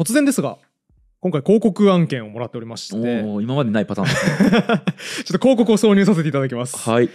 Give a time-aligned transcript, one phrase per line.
[0.00, 0.56] 突然ですが
[1.20, 3.20] 今回広告案件をもらっておりまして。
[3.42, 4.48] 今までないパターンですね。
[4.56, 6.88] っと広告を挿入させていただきます。
[6.88, 7.10] はい。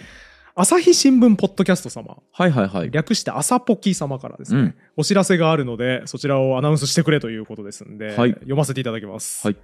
[0.54, 2.18] 朝日新聞ポッドキャスト様。
[2.30, 2.90] はいはいはい。
[2.92, 4.74] 略して朝ポキ様からですね、うん。
[4.98, 8.30] お知らせがあるのでそちらをアナウンスしてくれということですんで、はい。
[8.34, 9.56] 読ませていただきます、はい。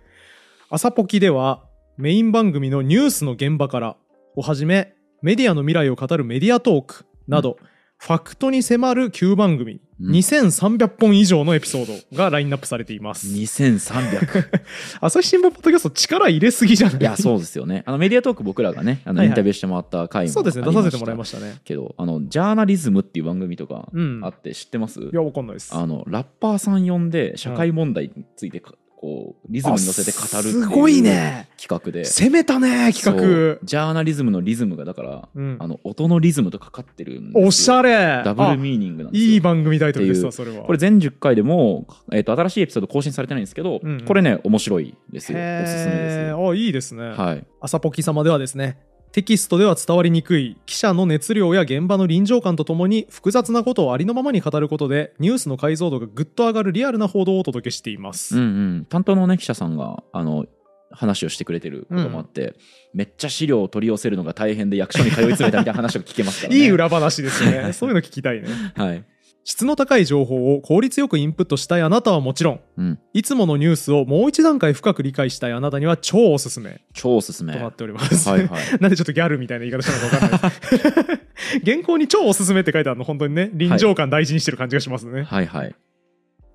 [0.70, 1.62] 朝ポキでは
[1.96, 3.96] メイン番組のニュースの現場から
[4.34, 7.58] をはじめメディアの未来を語るメディアトークなど、
[8.02, 10.10] ファクトに迫る9番組、うん。
[10.10, 13.28] 2300本以上のエピソードがラインナップされています。
[13.28, 14.60] 2300
[15.00, 17.84] 朝日新聞ポッドキャスト力入れすぎじゃないいやそうですよね。
[17.86, 19.28] あのメディアトーク僕らがねあのはいはい。
[19.28, 21.60] インタビューしてもらった回もそうですね出させてもらいましたね。
[21.62, 25.72] けどあのジャーナリズムっていう番組とかうんあって知ってます、いやわかんないです。
[25.72, 31.48] あのラッパーさん呼んで社会問題についてか、こうリズムに乗せて語るっていうすごいね。
[31.60, 32.04] 企画で。
[32.04, 33.58] 攻めたね企画。
[33.64, 35.56] ジャーナリズムのリズムがだから、うん。
[35.58, 38.22] あの音のリズムとかかってるおしゃれ。
[38.24, 39.32] ダブルあミーニングなんですよ。
[39.32, 40.62] いい番組タイトルですわそれは。
[40.64, 44.04] これ全10回でも、えー、と新しいエピソード更新されてないんですけど、うんうん。
[44.04, 45.38] これね面白いですよ。
[45.38, 46.50] おへすすめですー。
[46.50, 47.44] あいいですね、はい。
[47.60, 48.78] 朝ポキ様ではですね
[49.12, 58.44] テキストでは伝わりにくい記者の熱量や現場の臨場感とともに複雑なことをありのままに語ることでニュースの解像度がぐっと上がるリアルな報道をお届けしています、うんう
[58.80, 60.46] ん、担当のね記者さんがあの
[60.92, 62.54] 話をしてくれてることもあって、
[62.94, 66.60] めっちゃ資料を取り寄せるのが大変で役所に通い詰めたみたいな話を聞けますからね。
[66.60, 67.72] いい裏話ですね。
[67.72, 68.48] そういうの聞きたいね。
[68.76, 69.04] はい、
[69.44, 77.52] 質の高い情報を効率よくインプットしたいあなたはもちろんうん、いつものニュースをもう一段階深く理解したいあなたには超おすすめ超おすすめ。
[77.52, 78.60] となっております、はいはい。
[78.80, 81.60] なんでちょっとギャルみたいな言い方したのか分かんないです。
[81.66, 85.74] 原稿に超おすすめって書いてあるの本当にね臨場感大事にしてる感じがしますね、はいはい。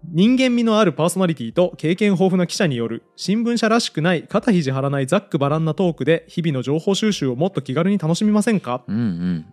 [0.09, 8.83] 人間味のあるパーソナリティと経験豊富な記者による新聞社らしくない肩肘張らないざっくばらんなトークで日々の情報収集をもっと気軽に楽しみませんか？
[8.87, 9.45] うんうん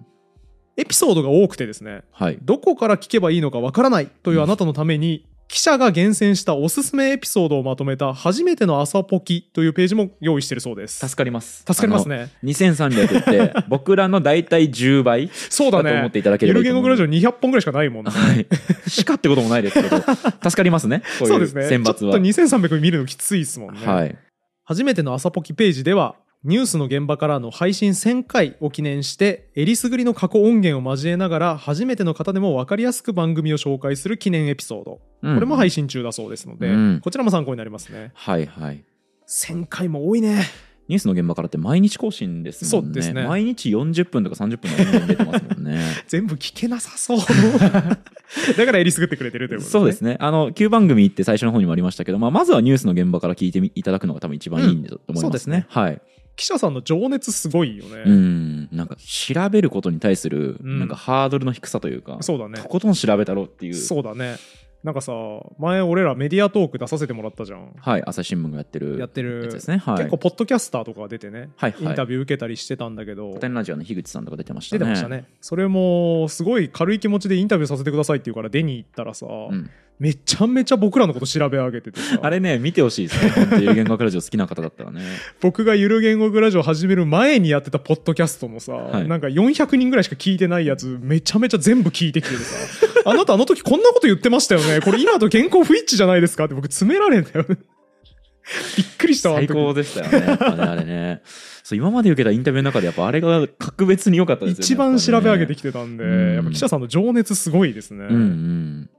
[0.76, 2.38] エピソードが多くてですねはい。
[2.42, 11.06] どこから聞けばいいのかわからないというあなたのために、記者が厳選したおすすめエピソードをまとめた初めての朝ポキというページも用意してるそうです。
[11.06, 11.58] 助かります。
[11.58, 12.16] 助かりますね。
[12.16, 15.84] あの2300って 僕らの大体10倍そうだね。
[15.84, 16.88] だと思っていただけゆればいいと思う。
[16.88, 18.10] る言語グラジオ200本ぐらいしかないもんね。
[18.10, 18.46] はい。
[18.88, 19.96] しかってこともないですけど
[20.42, 21.02] 助かりますね。
[21.20, 21.68] こういうそうですね。
[21.68, 21.94] 選抜は。
[21.94, 24.16] ちょっと2300見るのきついですもんね、はい。
[24.64, 35.34] 初めての朝ポキページではニュースの現場からの配信1000回を記念してえりすぐりの過去音源を交えながら初めての方でも分かりやすく番組を紹介する記念エピソード、うん。
[35.36, 37.00] これも配信中だそうですので、うん。
[37.02, 38.12] こちらも参考になりますね。
[38.12, 38.84] はいはい。
[39.26, 40.42] 1000回も多いね。
[40.86, 42.88] ニュースの現場からって毎日更新ですもんね。
[42.88, 43.26] そうですね。
[43.26, 45.82] 毎日40分とか30分の音源出てますもんね。
[46.08, 47.18] 全部聞けなさそう。
[48.58, 50.18] だからえりすぐってくれてるということそうですね。
[50.20, 56.02] あの9番組って最初の方にもありましたけど、まあ、まずはニュースの現場から聞いてみいただくのが多分一番いいんだと思いそうですねますね,、はい
[56.36, 58.68] 記者さんの情熱すごいよね、うん。
[58.72, 60.78] なんか調べることに対するうん。
[60.80, 62.60] なんかハードルの低さというか、そうだね。
[62.60, 63.74] とことん調べたろうっていう。
[63.74, 64.36] そうだね。
[64.82, 65.14] なんかさ
[65.58, 67.72] 前俺らメディアトーク出させてもらったじゃん。
[67.80, 69.44] はい朝日新聞がやってるやってる。
[69.44, 69.78] やつですね。
[69.78, 69.96] はい。
[69.96, 71.82] 結構ポッドキャスターとかが出てね、はいはい。
[71.84, 73.28] インタビュー受けたりしてたんだけど。
[73.28, 74.78] 古典ラジオの樋口さんとか出てましたね。
[74.80, 75.24] 出てましたね。
[75.40, 82.18] それもすごい軽い気持ちでインタビューさせてくださいって言うから出に行ったらさ、うんめちゃめちゃ僕らのこと調べ上げててさ。
[82.20, 83.30] あれね見てほしいですね。
[83.30, 85.02] 本当に言語学ラジオ好きな方だったらね。
[85.40, 89.08] 僕がゆる言語グラジオ始める前にやってたポッドキャストのさ、はい。
[89.08, 92.86] なんか400人ぐらいしか聞いてないやつめちゃめちゃ全部聞いてきててさ。
[93.06, 94.80] あなたあの時こんなこと言ってましたよね。
[94.80, 96.46] これ今と原稿不一致じゃないですか？
[96.46, 97.56] って僕詰められんだよね。
[98.76, 99.54] びっくりしたわ最時。
[99.54, 100.26] 高でしたよね。
[100.26, 101.22] ねあれね。
[101.62, 104.64] そう今まで受けたインタビューの中でやっぱあれが格別に良かったですよね。
[104.64, 106.34] 一番調べ上げてききてたんで、うん。
[106.34, 108.90] やっぱ記者さんの情熱すごいですね、うんうん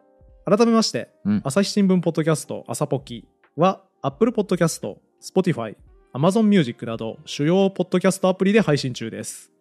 [0.46, 5.76] 改めましてうん朝日新聞ポッドキャスト朝ポキは Apple Podcast、Spotify、
[6.14, 9.52] Amazon Music など主要ポッドキャストアプリで配信中です。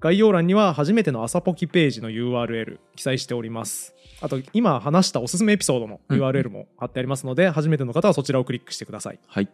[0.00, 3.94] 概要欄には初めての朝ポキページの URL 記載しております。
[4.20, 9.20] あと今話したおすすめエピソードのうん URL も貼ってありますので、初めての方はそちらをクリックしてください。
[9.28, 9.48] はい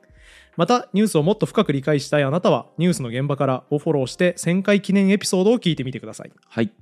[0.56, 6.32] またニュースをもっと深く理解したいあなたはニュースの現場からをフォローして1000回記念エピソードを聞いてみてください。
[6.48, 6.72] はい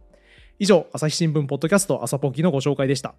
[0.61, 3.15] 以上朝日新聞ポッドキャスト朝ポキのご紹介でした。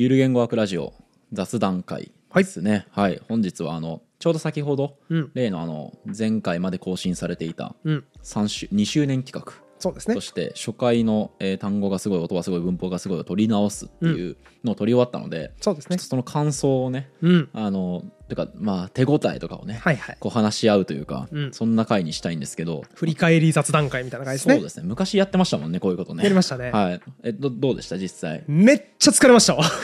[0.00, 0.94] ゆる言語学ラジオ
[1.32, 10.20] 雑談会ですねはい、本日はあのちょうど先ほどうん、例のあの前回まで更新されていたうん、3週2周年企画そうですねと。
[10.20, 15.98] して初回の、えー単語がすごい音がすごい文法がすごいを取り直すっていうのを取り終わったので、そうですね。
[15.98, 17.48] その感想をねうん。
[17.52, 20.16] あのてかまあ手応えとかをね、はいはい。
[20.20, 21.52] こう話し合うというか、うん。
[21.52, 24.54] そんな回にしたいんですけど、振り返り雑談会みたいな感じですね。
[24.56, 24.84] そうですね。
[24.86, 26.22] 昔やってましたもんねこういうことね。
[26.22, 26.70] やりましたね。
[26.70, 27.00] はい。
[27.24, 28.44] えどどうでした実際？
[28.46, 29.54] めっちゃ疲れました。
[29.54, 29.64] わ。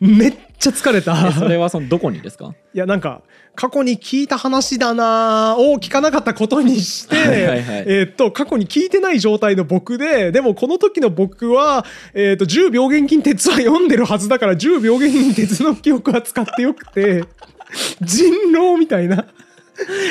[0.00, 1.26] めっちゃ疲れた。
[1.28, 2.54] えそれはそのどこにですか？
[2.72, 3.22] いやなんか
[3.56, 7.84] 過去に聞いた話だなーを聞かなかったことにしてはいはいはい。
[7.88, 17.24] えーっと過去に聞いてない状態の僕ででもこの時の僕は、えーっと10病原菌鉄は読んでるはずだから10病原菌鉄の記憶は使ってよくて
[18.00, 19.26] 人狼みたいな。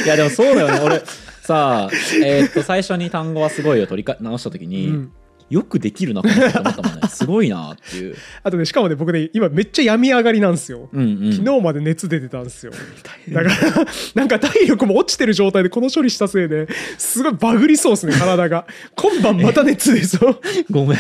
[0.05, 0.79] いやでもそうだよね。
[0.79, 1.03] 俺
[1.41, 1.89] さあ
[2.23, 5.11] えーっと最初に単語はすごいを取りか直した時に、うん
[5.49, 10.89] よくできるなこの人と思ったもんねすごいなっていう、 あとねしかもね僕ね今めっちゃ病み上がりなんですよ。
[10.93, 12.71] うんうん、昨日まで熱出てたんですよ。
[13.31, 13.55] だから、
[14.15, 16.67] なんか体力も落ちてる状態でこの処理したせいで、
[16.97, 18.65] すごいバグりそうですね、体が。
[18.95, 20.39] 今晩また熱出そう。
[20.69, 20.97] ごめん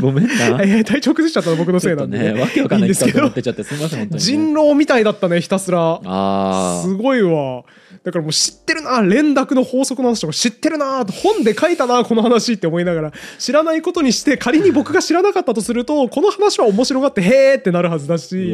[0.00, 6.00] ごめんな体調崩しちゃったの僕のせいなんで、ねわけわかんないんですけど企画持ってっちゃってすみません本当に、ね、人狼みたいだったね、ひたすら。
[6.04, 7.64] あすごいわ。
[8.04, 18.52] だからもう知ってるな、連絡の法則の話とか知ってるな、本で書いたな、この話って思いながら、知らないことにして、仮に僕が知らなかったとすると、この話は面白がって、へーってなるはずだし。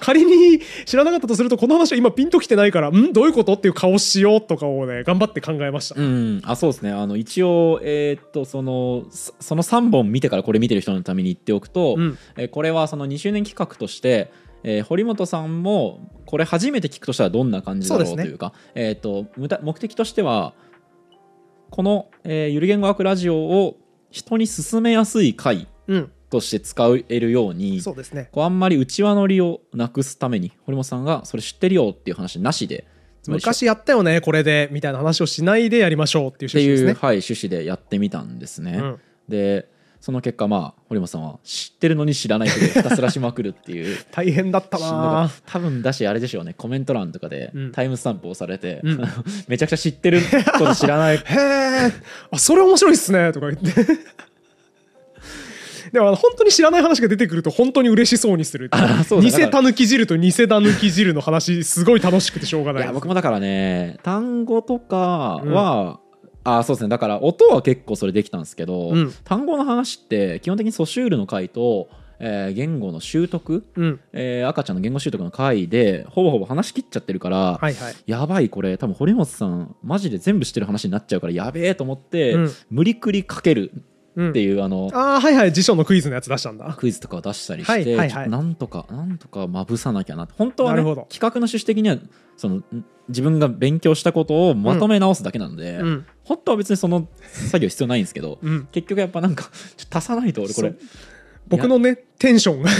[0.00, 3.12] 仮に知らなかったとすると、この話は今ピンときてないから、ん？
[3.12, 3.54] どういうこと？
[3.54, 6.00] っていう顔しようとかをね、頑張って考えました。
[6.00, 6.90] うん、あそうですね。
[6.90, 12.18] あの一応、えーっとそのそその3本見てからこれ見てる人のために言っておくと、うん。
[12.36, 14.32] えーこれはその2周年企画として、
[14.64, 19.26] えー堀本さんもこれ初めて聞くとしたらどんな感じだろうというかえーっと
[19.62, 20.52] 目的としては
[21.70, 23.78] この、えーゆる言語学ラジオを
[24.10, 28.28] 人に勧めやすい回うん、として使えるようにそうですね。
[28.30, 32.86] こうあんまり内輪乗りをなくすために堀本さんがそれ知ってるよっていう話なしで
[33.26, 36.92] 昔やったよね、これで、みたいな話をしないでやりましょうっていう趣旨ですね。
[36.92, 38.72] はい、趣旨でやってみたんですね。
[38.72, 39.68] うんで
[40.00, 46.54] その結果まあ堀本さんは知ってるのに知らないことをひたすらしまくるっていう 大変だったな多分だしあれでしょうね。
[46.54, 47.72] コメント欄とかでうん。
[47.72, 49.00] タイムスタンプをされて、うん。
[49.48, 50.20] めちゃくちゃ知ってる
[50.58, 51.16] こと知らない。
[51.18, 51.92] へえ
[52.30, 53.32] あそれ面白いっすね。
[53.32, 53.84] とか言って。
[55.92, 58.70] でも本当に知らない話が出てくると本当に嬉しそうにする
[59.22, 66.00] 偽たぬき汁と偽たぬき汁の話すごい楽しくてしょうがないいや僕もだからね単語とかは、
[66.56, 66.88] あそうですね。
[66.88, 69.12] だから音は結構それできたんですけど、うん。
[69.24, 71.88] 単語の話って基本的にソシュールの回と、
[72.20, 74.00] えー言語の習得、うん。
[74.12, 77.94] えー赤ちゃんの言語習得の回でほぼほぼ話し切っちゃってるから、はいはい。
[78.06, 78.78] やばいこれ。
[78.78, 82.50] 多分堀本さんマジで全部知ってる話になっちゃうからやべえと思って、うん。
[82.70, 83.70] 無理くりかける。
[83.74, 83.84] うん
[84.18, 86.74] っていう、あのああはいはい辞書のクイズのやつ出したんだ。
[86.76, 88.30] クイズとかを出したりして、はいはいはい。
[88.30, 90.28] なんとかなんとかまぶさなきゃな。
[90.36, 91.98] 本当は、ね、企画の趣旨的には
[92.36, 92.64] そのん
[93.08, 96.06] 自分が勉強したことをまとめ直すだけなので、うん。
[96.24, 98.68] 本当は別にその作業必要ないんですけど、うん。
[98.72, 99.50] 結局やっぱなんか
[99.90, 100.74] 足さないと俺これ
[101.48, 102.70] 僕のねテンションが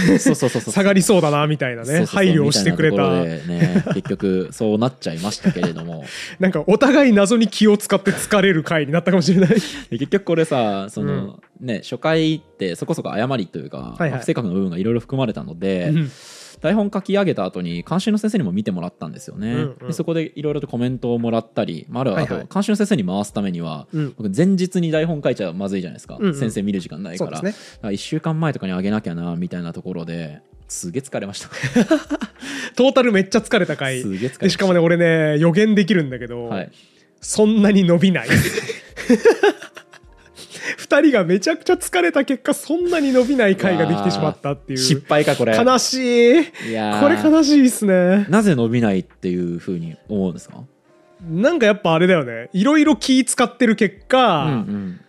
[0.59, 3.23] 下がりそうだなみたいなね配慮をしてくれた。
[3.23, 6.05] ね結局そうなっちゃいましたけれども。
[6.39, 9.49] なんかお互い謎に気を使って疲れる回になったかもしれない。
[9.49, 14.19] で結局これさその、ね初回ってそこそこ誤りというか、はいはい。
[14.19, 16.11] 不正確な部分がいろいろ含まれたので、うん
[16.61, 19.87] 台本書き上げた後に監修の先生にも見てもらったんですよね、うんうん。
[19.87, 22.47] でそこでいろいろとコメントをもらったり、まあ、あるいはあはいはい。
[22.47, 26.35] と監修の先生に回すためには、うん僕前日に台本書いちゃまずいじゃないですか、うんうん。
[26.35, 27.53] 先生見る時間ないから,、ね。
[27.81, 31.49] 1週間前とかにあげなきゃなみたいなところですげえ疲れました。
[32.75, 34.01] トータルめっちゃ疲れた回。
[34.01, 36.71] すげえ疲れしかもね俺ね予言できるんだけど、はい。
[37.21, 38.29] そんなに伸びない
[40.77, 44.79] 二人がめちゃくちゃ疲れた結果そんなに伸びない回ができてしまったっていう。
[44.79, 45.55] 失敗かこれ。
[45.55, 46.69] 悲しい。
[46.69, 47.01] いやー。
[47.01, 48.25] これ悲しいっすね。
[48.29, 50.63] なぜ伸びないっていうふうに思うんですか？
[51.29, 52.49] なんかやっぱあれだよね。
[52.53, 54.99] いろいろ気使ってる結果、うんうん。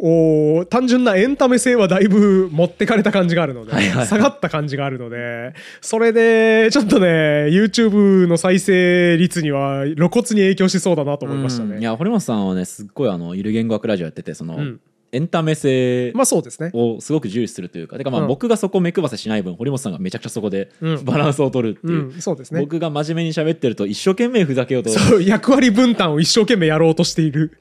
[0.00, 3.96] こう単純なエンタメ性はだいぶ持ってかれた感じがあるので、はいはい。
[3.96, 11.74] はい下がった感じがあるのでそれでちょっとね YouTube の再生率には露骨に影響しそうだなと思いましたね。
[11.74, 11.82] うん。
[11.82, 16.70] いや堀本さんはねすっごいあのゆる言語学ラジオやっててその、うんエンタメ性まあそうですね。
[16.74, 22.60] をすごく重視するというかてかまあうん僕がそこ目配せしない分堀本さんがめちゃくちゃそこでうんバランスを取るってういう、ん、そうですね。
[22.60, 27.58] 僕が真面目に喋ってると一生懸命ふざけようとそう役割分担を一生懸命やろうとしている。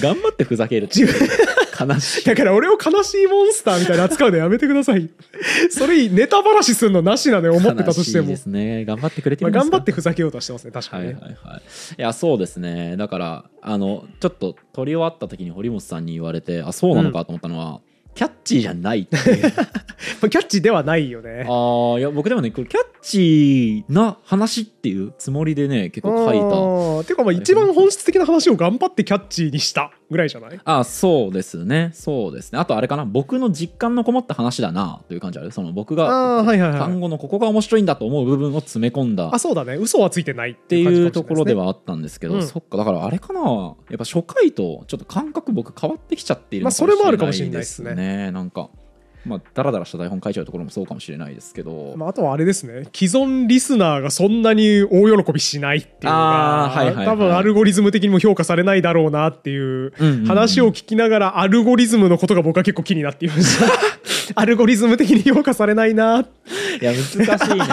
[0.00, 1.08] 頑張ってふざけるっていう
[1.78, 5.08] 悲しいだから俺を悲しいモンスターみたいな扱うのやめてください。
[5.70, 8.36] それネタばらしするのなしなのよ思ってたとしても悲しいで。
[8.36, 9.70] すね頑張ってくれてまあ、るんですか？
[9.72, 11.12] 頑張ってふざけようとしてますね確かにね。
[11.14, 11.62] はいはいはい
[11.98, 17.80] いやそうですねだからあのちょっと撮り終わった時に堀本さんに言われてあそうなのかと思ったのは、
[18.16, 19.16] キャッチーじゃないって。
[19.16, 19.50] い うま
[20.24, 21.46] あキャッチではないよね。
[21.48, 27.02] ああいや僕でもねこれキャッチーな話っていうつもりでね結構書いた。
[27.02, 27.04] た。
[27.06, 30.58] ていうかまあ一番本質的な話を頑張ってキャッチーにしたぐらいじゃない？
[30.64, 31.90] あそうですね。
[31.92, 32.58] そうですね。
[32.58, 33.04] あとあれかな。
[33.04, 35.50] 僕の実感のこもった話だなという感じある？
[35.52, 37.00] その僕あが単。
[37.00, 39.30] 語のここが面白いんだと思う部分を詰め込んだ。
[39.34, 39.74] あそうだね。
[39.76, 41.64] 嘘はついてないっっていうところでは。
[41.64, 42.42] はあったんですけど、うん。
[42.46, 42.76] そっか。
[42.76, 43.40] だからあれかな。
[43.90, 48.70] やっぱ初回とちょっと感覚僕変わってきちゃっているのまあそれもあるかもしれないですね,、ねなんか。
[49.26, 52.88] まあダラダラした台本書いちゃうところもそうかもしれないですけど、まあ、あとはあれですね。
[52.94, 57.06] 既存リスナーがそんなに大喜びしないっていうのが、はいはいはい。
[57.06, 60.26] 多分アルゴリズム的にも評価されないだろうなっていううんうんうん。
[60.26, 63.66] 話を聞きながらアルゴリズムのことが僕は結構気になっていました
[64.40, 66.20] アルゴリズム的に評価されないな。
[66.20, 67.66] いや難しいね。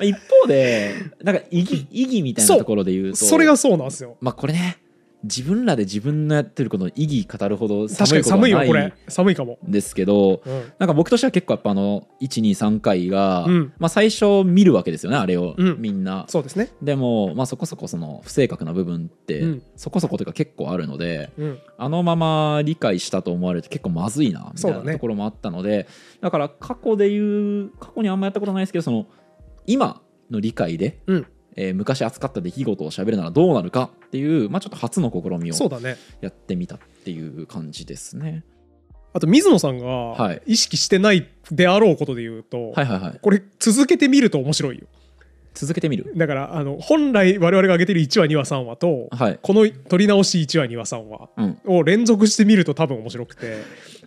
[0.00, 3.16] 一方でなんか意義意義みたいなところで言うと。
[3.16, 4.16] それがそうなんですよ。
[4.20, 4.78] まあこれね
[5.22, 8.94] 自分らで自分のやってることの意義語るほど確かに寒いことはない寒いよこれ。
[9.08, 10.72] 寒いかも、んですけどうん。
[10.78, 13.72] なんか僕としては結構やっぱあの123回が、うん。
[13.78, 15.76] まあ、最初見るわけですよねあれを、うん。
[15.80, 16.24] みんな。
[16.28, 16.70] そうですね。
[16.82, 19.62] でも、まあ、そこそこその不正確な部分って、うん。
[19.76, 21.58] そこそこというか結構あるのでうん。
[21.76, 25.86] あのまま理解したと思われると結構まずいなみたいなところもあったので
[26.20, 29.06] だ,、から過去で言う過去にあんまやったことないですけどその
[29.66, 30.00] 今
[30.30, 31.26] の理解で、うん
[31.56, 35.96] えー昔扱った出来事を喋るならどうなるかっていう、まあ、ちょっと初の試みをそうだね。
[36.20, 38.44] やってみたっていう感じですね。
[39.12, 40.42] あと水野さんがはい。
[40.46, 43.18] 意識してないであろうことで言うと、はいはいはい。
[43.20, 44.86] これ続けてみると面白いよ。
[45.52, 46.12] 続けてみる？
[46.16, 49.38] だからあの本来我々が上げてる1話2話3話と、はい。
[49.42, 51.58] この撮り直し1話2話3話うん。
[51.66, 53.56] を連続してみると多分面白くて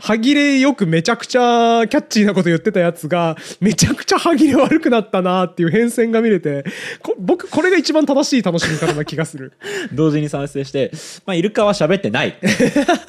[0.04, 6.66] 歯切れよくめちゃくちゃキャッチーなこと言ってたやつがめちゃくちゃ歯切れ悪くなったなっていう変遷が見れて
[7.02, 9.54] こ僕これが一番正しい楽しみ方な気がする。
[9.94, 10.92] 同時に賛成して、
[11.26, 12.30] まあ、イルカは喋ってない。
[12.30, 12.48] っ て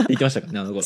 [0.09, 0.83] 言ってましたからねあの頃。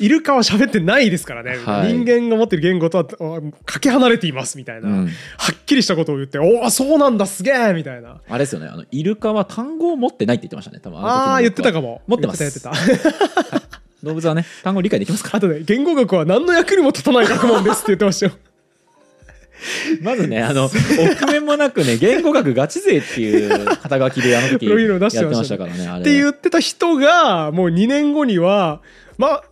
[0.00, 1.92] イルカは喋ってないですからね、はい。
[1.94, 5.06] 人間が持ってる言語とはあかけ離れていますみたいな、うん。
[5.06, 8.20] はっきりしたことを言っておおそうなんだすげえみたいな。
[8.28, 12.02] あれですよねあのイルカは単語を持ってないって言ってましたね多分ああー言ってたかも。
[12.06, 12.40] 持ってます。
[12.40, 13.62] 言ってた言ってた
[14.02, 15.36] 動物はね 単語理解できますから。
[15.38, 18.32] あとね言語学は何の役にも立たない学問ですって言ってましたよ。
[20.02, 26.00] まずねあの臆面もなくね言語学ガチ勢っていう肩書きであの時やってましたたからねあれ。
[26.00, 28.80] って言ってた人がもう2年後には
[29.18, 29.44] まあ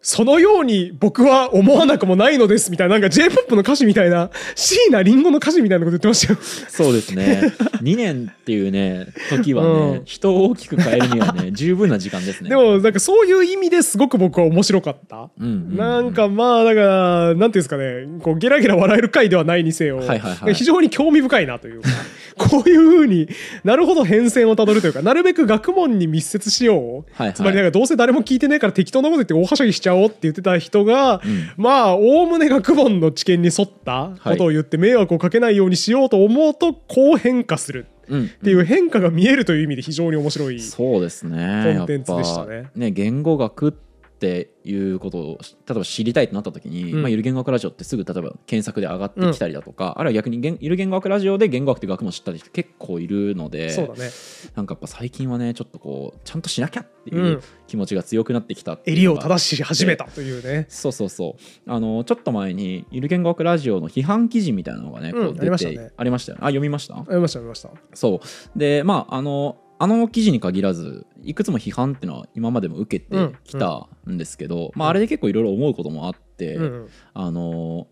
[0.00, 6.38] そのように僕は思わなくもないのですみたいななんか J−POP の歌詞みたいな椎名林檎の歌詞みたいなこと言ってましたよ。
[6.68, 7.52] そうですね。
[7.82, 10.02] 2年っていうね時はね、うん。
[10.04, 12.50] 人を大きく変えるにはね 十分な時間ですね。
[12.50, 15.30] でもなんかそういう意味ですごく僕は面白かった。
[15.38, 15.76] うんうんうん。
[15.76, 20.54] なんかまあだからなんていうんですかねこうゲラゲラ笑える回ではないにせよ、はいはいはい。
[20.54, 21.88] 非常に興味深いなというか
[22.38, 23.28] こういうふうに
[23.64, 27.34] なるほど変遷をたどるというかなるべく学問に密接しよう、はいはい。
[27.34, 31.50] つまりなんかどうせ誰も聞いてねえから適当なこと言って大はしゃぎしちゃおうって言ってた人が、うん。
[31.56, 37.86] まあおおむね学問の知見に沿ったことを言って迷惑をかけないようにしようと思うとこう変化する。
[38.08, 38.24] うん。
[38.26, 40.60] っていう変化が見えるという意味で非常に面白い。
[40.60, 41.74] そうですね。
[41.76, 42.70] コンテンツでしたね。
[42.74, 43.87] ね言語学って
[44.26, 47.02] いうことを例えば知りたいとなった時に、うん。
[47.02, 54.10] まあ、ゆる言語学ラジオってすぐ例えば検索で上がってきたりだとか、あるいは逆に言ゆる言語学ラジオで言語学って学問を知ったり人結構いるのでそうだね。
[54.56, 57.40] なんかやっぱ最近はねちょっとこうちゃんとしなきゃってういうん。
[57.66, 60.66] 気持ちが強くなってきたっていう襟を正し始めたというね。
[60.70, 61.70] そうそうそう。
[61.70, 65.90] あのちょっと前にゆる言語学ラジオの批判記事みたいなのがね、こうんう出てありましたね。
[65.96, 66.40] ありましたよね。
[66.42, 66.94] あ読みました？
[66.94, 67.70] 読みました読みました。
[67.94, 68.20] そ
[68.54, 68.58] う。
[68.58, 76.88] でまああのあの記事に限らずいくつも批判っていうのは今までも受けてきたんですけど、まあ、あれで結構いろいろ思うこともあって、うんうん。
[77.14, 77.86] あの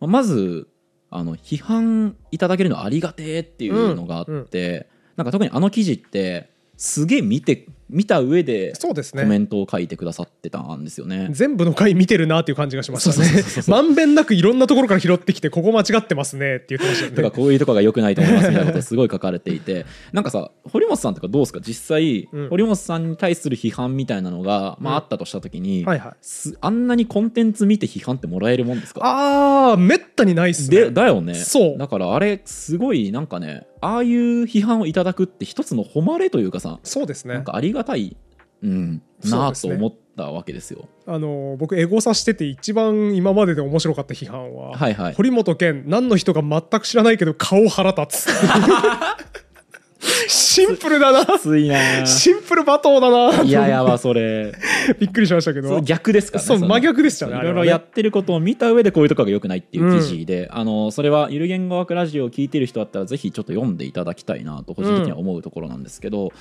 [0.00, 0.68] まず
[1.10, 9.38] あの批判いただけるのありがてえっていうのがあって、なんか特にあの記事ってすげえ見て見た上でそうですコメね。
[9.38, 11.28] ントを書いてくださってたんですよね。
[11.30, 13.64] 全部の回見てるなっていう感じがしましたね。
[13.68, 17.16] まんべんなくいろんなところから拾ってきて、ここ間違ってますねって言ってましたよね。
[17.16, 21.60] とかこういうとこが良くないと思いますみたいなことすごい書かれていてなんかさ堀本さんとかどうですか？
[21.60, 26.12] 実際、うん堀本さんに対する批判みたいなのが、まあ、うんあったとした時に、はいはい。
[26.20, 29.00] すあんなにコンテンツ見て批判ってもらえるもんですか？
[29.02, 30.76] あー、めったにないっすね。
[30.76, 37.34] でだよねそうだからあれすごいなんかねああいう批判をいただくって一つの誉れというかさ、そうですね。
[37.34, 38.16] なんかありがたい、
[38.62, 40.88] うん、なあと思ったわけですよ。
[41.04, 48.30] あの僕エゴサしてて一番今までで面白かった批判は、はいはい堀本健何の人か全く知らないけど顔腹立つ
[50.28, 51.38] シンプルだな。
[51.38, 52.04] ついな。
[52.06, 53.42] シンプル罵倒だな。
[53.42, 54.52] いややばそれ。
[54.98, 55.80] びっくりしましたけど。
[55.80, 66.32] 逆ですからねのそう真逆でしたねいろいろやってることを見た上でこういうところが良くないっていう記事で、あのそれはゆる言語学ラジオを聞いてる人だったらぜひちょっと読んでいただきたいなと個人的には思うところなんですけど、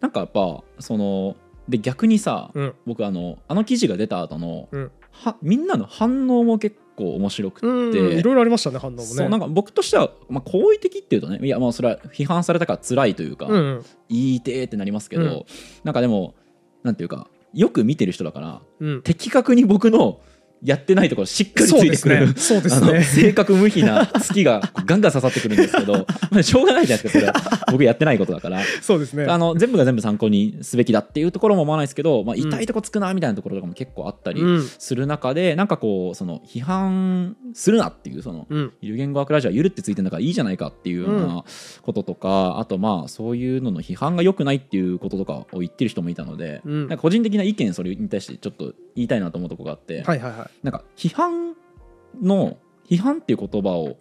[0.00, 1.36] なんかやっぱその
[1.68, 2.74] で逆にさ、うん。
[2.86, 4.90] 僕あのあの記事が出た後の、うん。
[5.10, 9.04] はみんなの反応も結構面白くて、いろいろありましたね反応もね。
[9.04, 13.84] そうなんか僕としては、まあ、好意的っていうとねいやまあそれは批判されたから辛いというか、うんうん。
[14.08, 15.44] 言いてーってなりますけど、うん。
[15.84, 16.34] なんかでも
[16.82, 19.02] なんていうかよく見てる人だからうん。
[19.02, 20.20] 的確に僕の
[20.66, 22.86] やってないところしっかりついてくる、そうですね。
[22.88, 27.66] あのね性格無比な月がガンガン刺さってくるんですけど まあしょうがないじゃないですかそれは。
[27.70, 28.60] 僕やってないことだから。
[28.82, 29.26] そうですね。
[29.26, 34.62] あの全部が全部参考にすべきだっていうところも思わないですけど、まあ、痛いとこつくなみたいなところとかも結構あったりうん。
[34.66, 38.72] する中で、なんかこうその批判するなっていうそのうん。
[38.80, 41.44] ゆる言語学ラジオはゆるってついてるんだからいいじゃないかっていうような
[41.82, 46.96] こととか、あとまあそういうのの批判が良くないっていうこととかを言ってる人もいたので、うん。
[46.96, 51.54] 個人的な意見それに対してちょっと言いたいなと思うところがあって、はいはいはいなんか批判
[52.20, 52.56] の
[52.88, 53.96] 批判っていう言葉を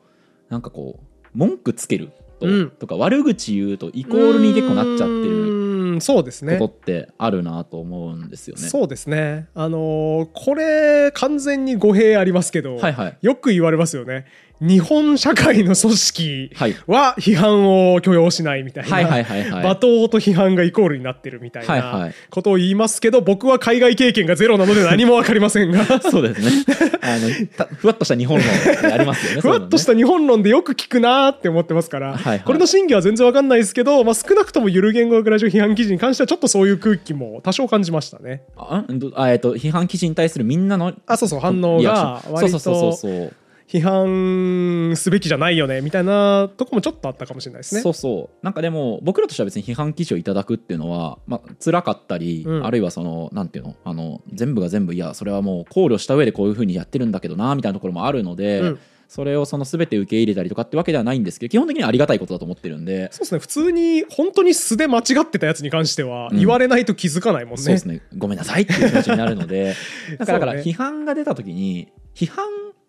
[0.50, 2.70] なんかこう文句つけると,、うん。
[2.72, 5.52] とか悪口言うとイコールに結構なっちゃってる
[5.94, 6.58] うんそうですね。
[6.58, 8.68] ことってあるなと思うんですよね。
[8.68, 9.48] そうですね。
[9.54, 13.18] あのーこれ完全に語弊ありますけど、はいはい。
[13.22, 14.26] よく言われますよね
[14.66, 16.52] 日本社会の組織
[16.88, 19.80] は批判を許容しないみたいな、罵倒
[20.10, 26.66] と批判がイコールになってるみたいないことを言いますけど、僕は海外経験がゼロなので何も分かりませんがそうですね。
[27.02, 29.42] あのたふわっとした日本論ありますよね。
[29.42, 38.44] ふわっとした日本論でよく聞くなーって思ってますから、これの真偽は全然分かんないですけど、まあ、少なくともゆる言語学ラジオ批判記事に関してはちょっとそういう空気も多少感じましたね。
[38.58, 38.84] あ
[39.30, 43.34] えっと批判記事に対するみんなのあそうそう反応がクションそう割そうそうとそう
[43.68, 47.82] 批判すべきじゃないよねみたいなとこもちょっとあったかもしれないですね。
[47.82, 48.46] そうそう。
[48.46, 52.66] なんかでも僕らとしては別に批判記事をいただくっていうのは、まあ辛かったり、うん。
[52.66, 58.80] あるいはそのなんていうのあの全部が全部いやそれはもう考慮した上でこういうふうにやってるんだけどなみたいなところもあるので、うん。
[59.08, 63.10] それをその全て受け入れたりとかってわけではないんですけど基本的にはありがたいことだと思ってるんで。
[63.12, 66.38] そうですね普通に本当に素で間違ってたやつに関してはうん。
[66.38, 67.58] 言われないと気づかないもんね。
[67.58, 68.02] そうですね。
[68.18, 69.76] ごめんなさいっていう気持ちになるので。
[70.20, 72.46] だから批判が出た時に批判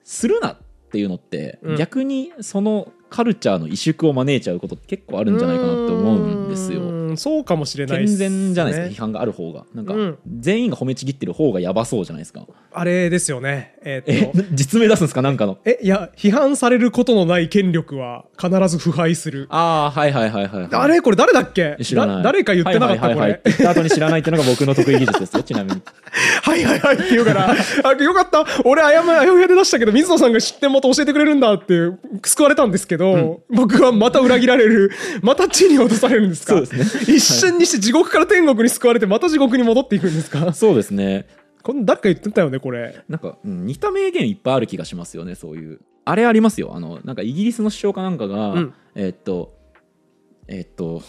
[0.07, 0.59] するなっ
[0.93, 1.77] ていうのって、うん。
[1.77, 7.17] 逆にそのカルチャーの萎縮を招いちゃうことって結構あるんじゃないかなって思うんですよ。
[7.17, 8.97] そうかもしれない健です全じゃないですか、批ね。
[8.99, 9.65] 判がある方が。
[9.75, 10.19] なんか、うん。
[10.39, 12.47] 全員が褒めちぎってる方がやばそうじゃないですか。
[12.73, 13.77] あれですよね。
[13.83, 15.23] えーっえと実名出すんですか？
[15.23, 15.57] なんかの。
[15.65, 19.47] えいや批判されることのない権力は必ず腐敗する。
[19.51, 21.79] ああはいはいはいはい、はい、あれこれ誰だっけ？
[21.83, 22.17] 知らない。
[22.19, 23.41] だ誰か言ってなかったこはいはいはいはい。
[23.45, 25.81] 言った後に知らないっていうのが僕の得意技術ですよちなみに。
[26.43, 27.51] はいはいはいって言うから。
[27.51, 28.45] あよかった。
[28.65, 31.93] 俺あやまあやふやで出したけど水野さんが知って元教えてくれるんだって
[32.25, 32.96] 救われたんですけど、
[33.51, 34.91] 僕はまた裏切られる
[35.23, 36.55] また地に落とされるんですか？
[36.57, 40.53] そうです一瞬にして地獄から天国に救われてまた地獄に戻っていくんですか？
[40.53, 41.27] そうですね。
[41.63, 43.03] こん誰か言ってたよねこれ。
[43.09, 45.81] なんか、うん似た名言いっぱいある気がしますよねそういう。
[46.05, 46.73] あれありますよ。
[46.75, 48.73] あのなんかイギリスの首相かなんかが、うん。
[48.95, 49.53] えーっと
[50.49, 51.03] えーっと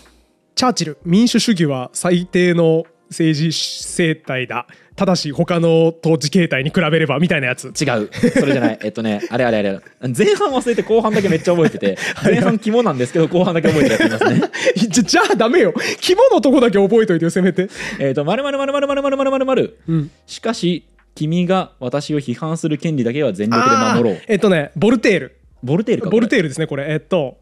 [0.56, 4.66] チャーチル民主主義は最低の政治生態だ
[4.98, 14.42] ただし他の当時形態に比べればみたいなやつ違うそれじゃない えっとねあれあれあれ前半忘れて後半だけめっちゃ覚えてて前半肝なんですけど後半だけ覚えてやってますね
[14.76, 20.08] じゃじゃあダメよ肝のとこだけ覚えといてよせめてえっと○○○○○○○○。
[20.26, 20.84] しかし、
[21.16, 24.22] 君が私を批判する権利だけは全力で守ろう。
[24.28, 25.38] えっとね、ボルテール。
[25.64, 26.10] ボルテールか。
[26.10, 26.86] ボルテールですね、これ。
[26.90, 27.38] えっと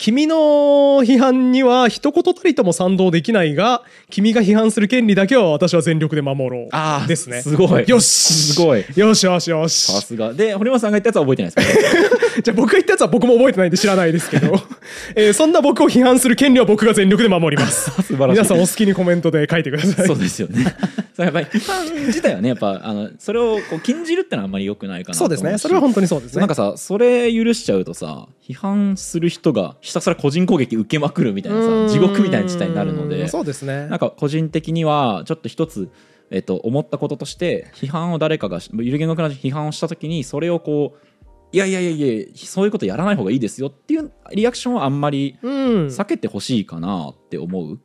[0.00, 0.36] 君の
[1.04, 7.42] 批判には一言たりとも賛同できないが君が批判する権利だけは私は全力で守ろあーうですね。
[7.42, 7.86] すごい。
[7.86, 8.54] よし。
[8.54, 8.84] すごい。
[8.96, 9.92] よしよしよし。
[9.92, 10.32] さすが。
[10.32, 12.40] で、堀本さんが言ったやつは覚えてないですね。
[12.42, 14.58] じゃあ僕が言ったやつは僕も覚えてないんで知らないですけど、
[15.16, 17.90] えーそんな僕を批判する権利は僕が全力で守ります。
[18.02, 18.40] 素晴らしい。
[18.40, 20.06] 皆さんお好きにコメントで書いてください。
[20.06, 20.64] そうですよね。
[21.18, 25.58] やっぱり批判自体はね、やっぱ、あの、それをこう禁じるってのはあんまり良くないかなとそうですね。
[25.58, 26.40] それは本当にそうですね。
[26.40, 33.86] なんかさ、それ許しちゃうとさ、批判する人がひたすら個人攻撃受けまくるみたいなさ、地獄みたいな事態になるのでん、そうですね。
[33.86, 35.90] なんか個人的にはちょっと一つ、
[36.30, 41.06] えっと、思ったこととして批判を誰かがゆる言語学の批判をした時にそれをこう
[41.52, 47.80] いやいやいやいやそういうことやらない方がいいですよっていうリアクションはあんまりうん避けてほしいかなって思う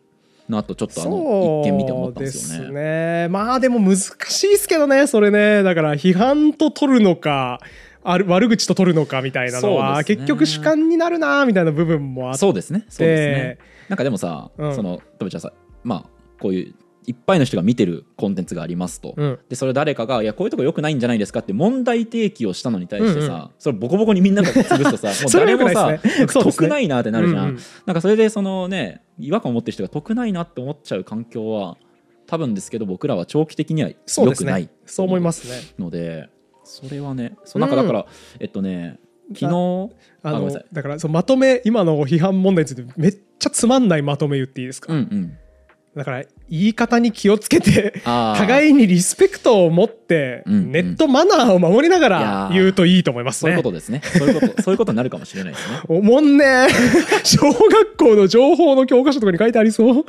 [0.48, 2.72] なとちょっとあの一見見て思ったんですよね。
[2.72, 3.28] ね。
[3.30, 5.64] まあでも難しいですけどねそれね。
[5.64, 7.60] だから批判と取るのか
[8.06, 10.04] ある悪口と取るのかみたいなのは、ね。
[10.04, 12.40] 結局主観になるなみたいな部分もあって。
[12.40, 12.86] そうですね。
[12.90, 13.58] そうですね。
[13.90, 14.76] なんかでもさ、うん。
[14.76, 15.52] そのとべちゃんさ
[15.84, 16.76] まあこういう
[17.08, 19.40] いっぱいの人が見てるコンテンツがありますと、うん。
[19.50, 23.50] でそれ誰かが「いやこういうとこ良くないんじゃないですか」って問題提起をしたのに対してさ、うんうん。
[23.60, 26.00] それボコボコにみんなが潰すとさ もう誰もさね。
[26.28, 27.60] 得ないなってなるじゃん、うんうん。
[27.86, 31.78] なんかそれでそのね違和感を持ってる人が得ないなって思っちゃう環境は
[32.28, 34.64] 多分ですけど僕らは長期的には良くない。
[34.64, 34.70] ね。
[34.86, 35.74] そう思いますね。
[35.78, 36.30] ので
[36.66, 38.06] それはねそうなんかだから、
[38.40, 39.00] えっとね
[39.34, 39.48] 昨日
[40.22, 45.38] あのだからそのまとめ今の批判問題についてめっちゃつまんないまとめ言っていいですか、うんうん
[45.96, 50.72] だから言い方に気をつけて互いにリスペクトを持って、うんうん。
[50.72, 52.54] ネットマナーを守りながらー。
[52.54, 53.52] 言うといいと思いますね。
[53.52, 54.02] そういうことですね。
[54.04, 55.80] そういうこと そういうことになるかもしれないですね。
[55.88, 56.68] おもんね
[57.24, 60.06] 小学校の情報の教科書とかに書いてありそう。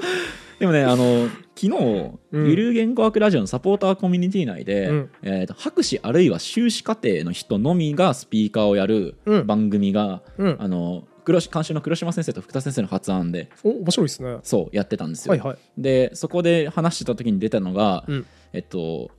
[0.59, 2.51] でもねあの昨日、うん。
[2.51, 5.11] ゆる言語学ラジオのサポーターコミュニティ内で、うん。
[5.23, 9.47] えーと博士あるいは修士課程の人のみがスピーカーをやるうん。
[9.47, 10.57] 番組が、うん。
[10.59, 14.39] あの黒監修の黒島先生と福田先生の発案でお面白いですね。
[14.45, 15.33] そうやってたんですよ。
[15.33, 15.59] はいはい。
[15.77, 18.27] でそこで話してた時に出たのが、うん。
[18.53, 19.11] えっと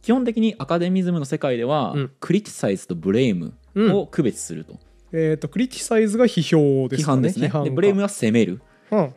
[0.00, 2.12] 基本的にアカデミズムの世界では、うん。
[2.20, 4.78] クリティサイズとブレイムを区別すると、
[5.12, 7.16] えっとクリティサイズが批評ですかね。
[7.16, 7.48] 批判ですね。
[7.48, 8.60] かでブレイムは責める。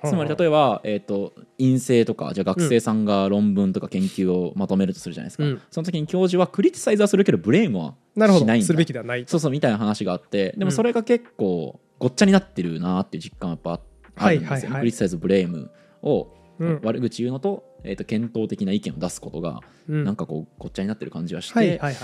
[0.03, 5.61] つまり例ええば、えっと陰性とかじゃあ学生さんが論文とか研究をまとめるとするじゃないですか、うん。
[5.69, 8.55] その時に教授はクリティサイズはするけどブレイムはしないんだ。
[8.57, 10.55] どするべきではないそうそうみたいな話があって。
[10.57, 13.81] でもそれが結構ごっちゃになってるなっていう実感はやっぱ
[14.15, 14.55] あるんですよ。
[14.55, 14.71] ね、はいはい。
[14.71, 16.79] はいクリティサイズブレイムをうん。
[16.83, 20.03] 悪口言うのと,、えー、と検討的な意見を出すことがうん。
[20.03, 21.95] なんかこうごっちゃになってる感じはして、はいはいはい。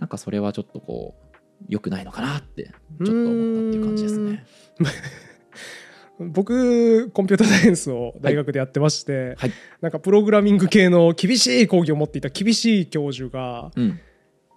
[0.00, 1.36] なんかそれはちょっとこう
[1.68, 4.44] 良くないのかなってちょっと思ったっていう感じですね。
[6.18, 9.52] 僕コンピューターサイエンスを大学でやってまして、はい。
[9.80, 14.00] なんかプログラミング系の厳しい講義を持っていた厳しい教授がうん、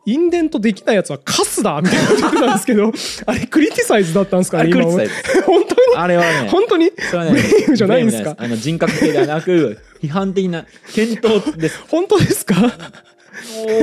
[0.05, 2.91] インデントできないやつはカスだみたいなこと言ってたんですけど
[3.25, 5.97] あれクリティサイズだったんですかあね今本当に？
[5.97, 6.85] あれはね本当に？
[6.85, 8.35] ねブレイムじゃないんですか？
[8.37, 11.79] あの人格的ではなく 批判的な検討です。
[11.89, 12.55] 本当ですか？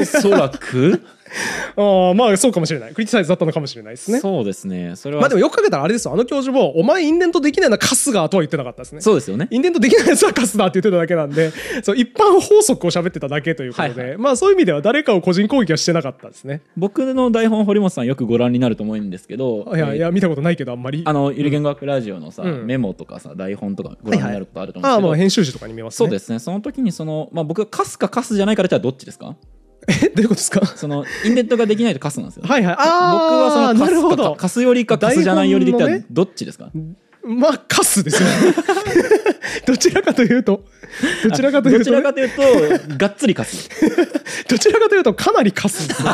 [0.01, 1.03] おそらく？
[1.77, 2.95] ああまあそうかもしれない。
[2.95, 4.21] クリティサイズだったのかもしれないですね。
[4.21, 4.97] そうですね。
[4.97, 6.15] それは、まあでもよくかけたらあれですよ。
[6.15, 9.01] あの教授もお前インデントできないのはカスがとは言ってなかったですね。
[9.01, 9.49] そうですよね。
[9.51, 11.53] インデントできないやつはカスだって言ってただけなんで。
[11.83, 16.63] そう一般法則を喋ってただけということで、はいはまあそういう意味では誰かを個人攻撃はしてなかったですね。
[16.77, 21.03] 僕の台本堀本さんよくご覧になると思うんですけど、いやいえーや見たことないけどあんまり。
[21.05, 22.67] あのゆる言語学ラジオのさ、うん。
[22.67, 25.97] メモとかさ台本とかご覧になることあると思ああうんですけど、まあ編集時とかに見ますね。
[25.99, 26.39] そうですね。
[26.39, 29.37] その時にその、まあ、僕がカスかカスじゃないからじゃあどっちですか？
[29.89, 30.65] えどういうことですか？
[30.67, 32.45] そのインデントができないとカスなんですよ。
[32.47, 32.77] はいはい。
[32.77, 34.37] 僕はそのカスかなるほど。
[34.37, 36.71] カスよりかカスじゃないよりで言ったらどっちですか、
[37.25, 38.29] まあカスですよ
[39.67, 40.65] どちらかというと。
[41.25, 43.69] どちらかというと、どちらね、かというとがっつりカス。
[44.49, 46.11] どちらかというとかなりカスですね。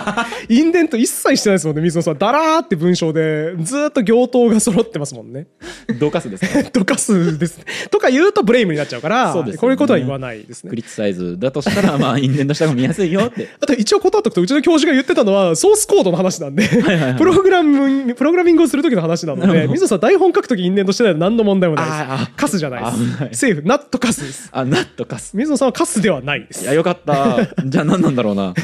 [0.49, 2.19] インデント一切してないですもんね水野さん。
[2.19, 5.47] だらーって文章でずーっと行頭が揃ってますもんね。
[5.99, 7.65] ドカスです かドカスですね。
[7.91, 9.59] とか言うとブレイムになっちゃうからそうですよね。
[9.59, 10.71] こういうことは言わないですね。
[10.71, 13.49] クリティサイズだとしたらまあインデントした方が見やすいよって。
[13.61, 17.17] あと一応断っとくとうちの教授が言ってたのはソースコードの話なんでいはいはい。
[17.17, 22.31] プログラムプログラミングをする時の話なので水野さん台本書く時インデントしてないの何の問題もないです。
[22.33, 22.85] カスじゃない
[23.29, 23.41] です。
[23.41, 23.63] セーフ。
[23.63, 24.51] ナットカスです。
[24.53, 25.37] あナットカス。
[25.37, 26.65] 水野さんはカスではないです。
[26.65, 27.47] いやよかった。
[27.65, 28.55] じゃあ何なんだろうな。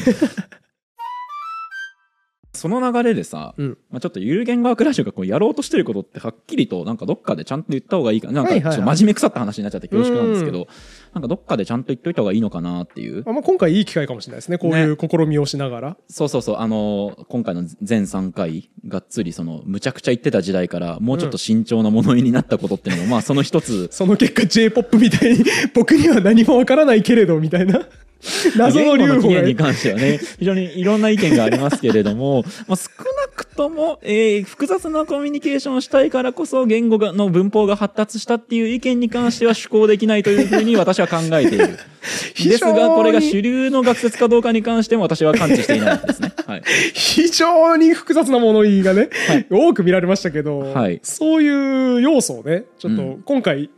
[2.53, 3.77] その流れでさ、うん。
[3.89, 8.43] まあ、ちょっとゆる言語学ラジオがこうやろうとしてることってはっきりとなんかどっかでちゃんと言った方がいいかな。
[8.43, 8.75] んかはいはいはい。
[8.75, 10.67] ちょっと真面目腐った話になっちゃって恐縮なんですけど、
[11.15, 13.23] なんかどっかでちゃんと言っといた方がいいのかなっていう。
[13.25, 14.57] あまあ、今回いい機会かもしれないですね。
[14.57, 16.57] こういう試みをしながら、そうそうそう。
[16.57, 23.87] あの今回の全3回がっつりそのむちゃくちゃ言ってた時代からもうちょっと慎重な物言いになったことっていうのも、まあその一つ。
[23.95, 27.87] その結果 j p o p みたいに僕には何もわからないけれどみたいな
[28.57, 41.77] 謎の言語留保がの起源に関してはね非常にいろんな意見がありますけれども、 まあ、少なくとも、えー複雑なコミュニケーションをしたいからこそ言語がの文法が発達したっていう意見に関しては趣向できないというふうに私は考えている。
[42.37, 46.61] ですがこれが主流の学説かどうかに関しても私は感知していないですね、はい、
[46.93, 49.47] 非常に複雑な物言いがね、はい。
[49.49, 50.99] 多く見られましたけど、はい。
[51.01, 53.21] そういう要素をねちょっとうん。
[53.23, 53.69] 今回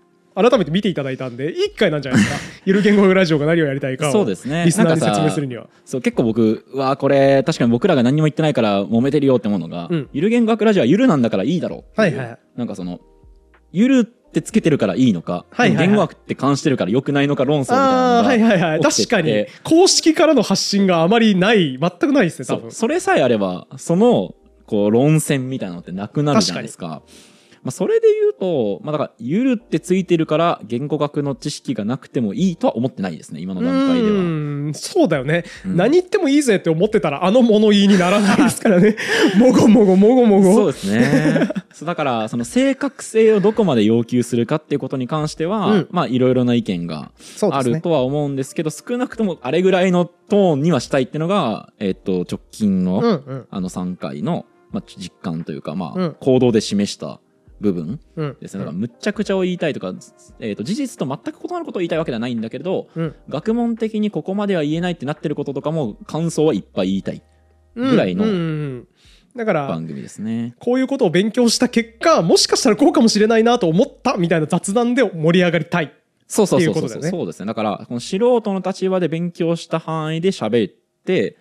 [0.49, 2.39] 改めて見ていただいたんでいい機会なんじゃないですか？
[2.65, 4.63] ゆる言語学ラジオが何をやりたいかをそうですね。
[4.65, 5.67] リスナーに説明するには。
[5.85, 10.09] そう結構僕うわこれ確かに僕らが何にも言ってないから揉めてるよってものが、うん。
[10.13, 12.99] ゆる言語学ラジオはゆるなんだからいいだろうはいはいなんかその
[13.71, 15.87] ゆるってつけてるからいいのか、はいはいはい。
[15.87, 18.79] 言語学って関してるから良くないのか論争みたいああーはいはいはい。
[18.81, 22.71] 確かに公式からの発信があまりない全くないですね多分。
[22.71, 27.01] それさえあればそのこう論戦みたいなのってなくなるじゃないですか。
[27.67, 34.21] まあ、それで言うと、まあ、だから、ゆるってついてるから、言語学の知識がなくてもいいとは思ってないですね、今の段階でうは。
[34.21, 35.75] ーんそうだよね、うん。
[35.75, 38.95] 何言ってもいいぜって思ってたらあの物言いにならないですからね。
[39.37, 40.53] もごもごもごもご。
[40.53, 41.49] そうですね。
[41.73, 45.87] そうだから、その正確性をどこまで要求するかっていうことに関しては、うん。
[45.91, 47.11] まあ、いろいろな意見が
[47.51, 53.47] あるとは思うんですけど、少なくともあれぐらいのトーンにはしたいっていうのが、えっと、直近の、うんうん。
[53.49, 56.15] あの3回の、まあ、実感というか、まあ、うん。
[56.19, 57.19] 行動で示した
[57.59, 57.99] 部分。
[58.15, 58.37] うん。
[58.39, 58.57] です。
[58.57, 58.59] ね。
[58.59, 59.93] だから、むっちゃくちゃを言いたいとか、
[60.39, 63.15] えっと、事実と全く異なることを言いたいわけではないんだけれど、うん。
[63.29, 67.21] 学問的にここまでは言えないってなってることとかも、感想はいっぱい言いたい
[67.75, 68.87] ぐらいのうんうんうん。
[69.35, 70.55] だから番組ですね。
[70.59, 75.93] こういうことを勉強した結果もしかしたらこうかもしれないなと思ったみたいな雑談で盛り上がりたい
[76.27, 76.89] そうそうそうそうっていう。
[76.89, 77.45] ことだよねそうですね。
[77.45, 80.86] だから、この素人の立場で勉強した範囲で喋ってて、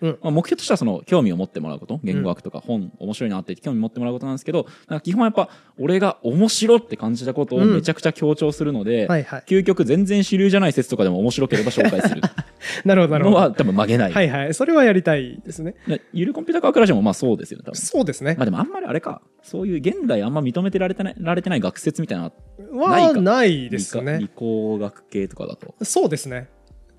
[0.01, 0.19] うん。
[0.23, 2.01] まあ、目標としてはその興味を持ってもらうこと。
[2.05, 5.49] 言語学とか本面白いなって興味持ってもらうことなんですけどなんか基本やっぱ
[5.79, 9.45] 俺が面白って感じたことをめちゃくちゃ強調するので、はいはい。
[9.47, 12.21] 究極全然主流じゃない説とかでも面白ければ紹介する。
[12.85, 13.37] なるほどなるほど。
[13.37, 14.55] のは多分曲げない、はいはい。
[14.55, 15.75] それはやりたいですね。
[15.87, 17.77] でゆるコンピューター科学ラジオもまあそうですよね多分。
[17.77, 18.35] そうですね。
[18.37, 19.23] まあでもあんまりあれか。
[19.43, 22.33] そういう現代あんま認めてられてないられてない学説みたいな
[22.73, 24.19] なはないですね。
[24.21, 25.75] 理工学系とかだと。
[25.85, 26.49] そうですね。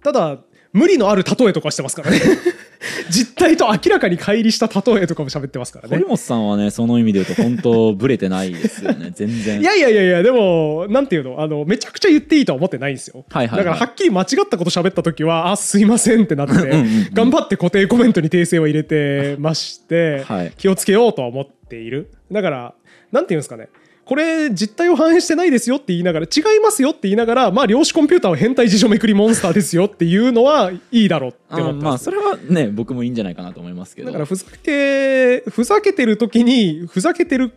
[0.04, 0.40] ただ
[0.74, 2.20] 無理のある例えとかしてますからね。
[3.10, 5.98] 実態と明らかに乖離した例えとかも喋ってますからね。
[5.98, 9.12] 堀本さんはねその意味で言うと本当ブレてないですよね。
[9.16, 9.62] 全然。
[9.62, 11.42] いやいやいやいやでもなんていうの？
[11.42, 13.66] あのめちゃくちゃ言っていいとは思ってないんですよ、はいはいはい。
[13.66, 22.74] だからはっきり間違ったこと喋った時はあすいませんってなってうんうんうん頑張って固定コメントに訂正を入れてまして、はい気をつけようとは思っているだから
[23.12, 23.26] なん。
[23.26, 23.70] ていうんですかね
[24.08, 34.08] これ実態を反映してないですよって言いながら違いますよって言いながらまあ量子コンピューターは変態辞書めくりモンスターですよっていうのはいいだろうって思あってまあそれはね僕もいいんじゃないかなと思いますけど。
[34.08, 37.52] だからふざけふざけてる時にふざけてる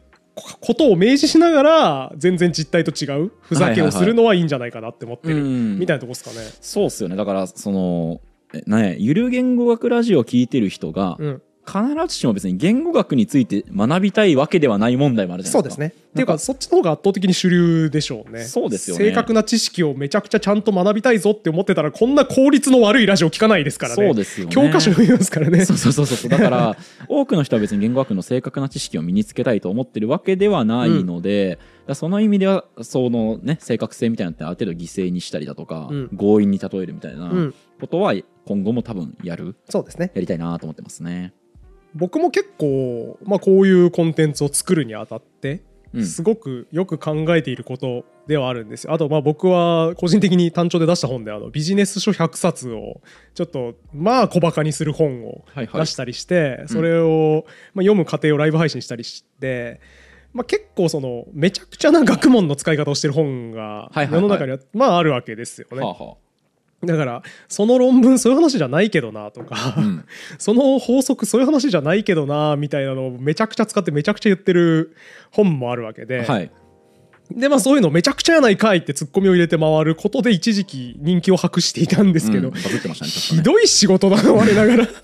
[0.60, 6.36] ことを明示しながら全然実態と違うふざけをするのはいいんじゃないかなって思ってるうんみたいなとこですかね。
[6.60, 7.14] そうっすよね。
[7.14, 8.20] だからその
[8.52, 16.00] えねゆる言語学ラジオを聞いてる人がうん、必ずしも別に言語学について学びたいわけではない問題もあるじゃないうでかそですすね。
[16.10, 18.44] っていうかそっちの方が圧倒的に主流でしょうね。
[18.44, 24.06] そうですよね正確な知識をめちゃくちゃちゃんと学びたいぞって思ってたらこんな効率の悪いラジオ聞かないですからね。
[24.06, 25.64] そうですよね教科書読みますからね。
[25.66, 26.76] そうそうそうそうだから
[27.08, 38.14] 多くの人は別に言語学の正確な知識を身につけたいと思ってるわけではないので、だからその意味ではそのね正確性みたいなのってある程度犠牲にしたりだとか、うん強引に例えるみたいなうんことは
[38.46, 40.10] 今後も多分やるそうですね。
[40.14, 41.32] やりたいなと思ってますね。
[41.94, 48.92] 僕も結構、まあ、こういうコンテンツを作るにあたってうんすごくよく考えていることではあるんですよ。
[48.92, 53.00] あとまあ僕は個人的に単調で出した本であのビジネス書100冊を
[53.34, 59.80] ちょっとまあ小バカにする本を出したりしてそれをまあ読む過程をライブ配信したりして。
[60.32, 65.78] まあ、結構そのめちゃくちゃな学問の使い方をしてる本が世の中にはまああるわけですよね。
[65.78, 66.16] はあは
[66.84, 70.04] だからその論文そういう話じゃないけどなとか、あうん。
[70.38, 74.96] その法則そういう話じゃないけどなみたいなのをめちゃくちゃ使ってめちゃくちゃ言ってる
[75.30, 76.50] 本もあるわけで、はい。
[77.30, 82.54] でまあそういうのめちゃくちゃやないかいってツッコミを入れて回ることで一時期人気を博していたんですけど、うん。
[82.54, 84.88] バズってましたねちょっとひねどい仕事だな我ながら。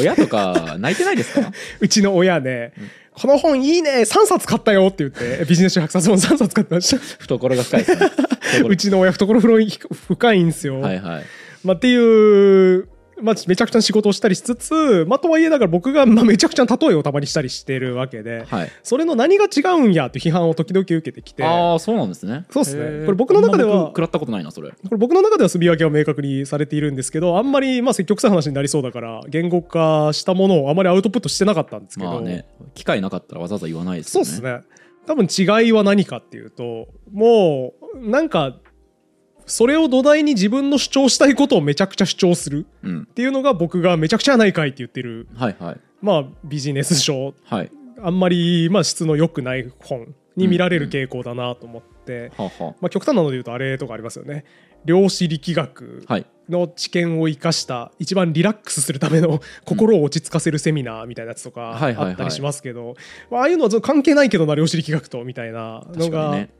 [0.00, 1.52] 親とか泣いてないですか？
[1.80, 2.72] うちの親ね、
[3.20, 6.98] この本いいね3冊買ったよって言ってビジネス書100冊本3冊買ってました。
[7.18, 8.10] 懐が深いですね。
[8.68, 11.24] うちの親懐深いんですよ、はいはい。
[11.64, 12.88] まあ、っていう、
[13.22, 18.72] まあ、めちゃくちゃな仕事をしたりしつつ、まあ、とはいえだから僕がまあめちゃくちゃな例えをたまにしたりしてるわけで、はい。
[18.82, 21.44] それの何が違うんやって批判を時々受けてきて。
[21.44, 22.46] ああそうなんですね。
[22.50, 23.04] そうっすね。
[23.04, 24.70] これ僕の中では食らったことないなそれ。
[24.70, 34.24] これ僕の中では住み分けは明確にされているんですけどあんまりまあ積極臭い話になりそうだから言語化したものをあまりアウトプットしてなかったんですけど、まあね機会なかったらわざわざ言わないですよね。
[34.26, 34.60] そうですね。
[35.06, 38.58] 多分違いは何かっていうともうなんか
[39.48, 43.02] それを土台に自分の主張したいことをめちゃくちゃ主張するうん。
[43.10, 45.26] っていうのが僕がめちゃくちゃやないかいって言ってる。
[45.34, 45.80] はいはい。
[46.00, 47.34] まあビジネス書。
[47.44, 47.70] はい。
[48.00, 54.44] あんまりまあ質の良くない本に見られる傾向だなと思って、はあはまあ、極端なので言うとあれとかありますよね。
[54.84, 56.06] 量子力学。
[56.48, 62.96] の知見を生かした一番リラックスするための 心を落ち着かせるセミナーみたいなやつとかあったりしますけど、
[63.30, 66.50] まあああいうのは関係ないけどな量子力学とみたいなのが、確かにね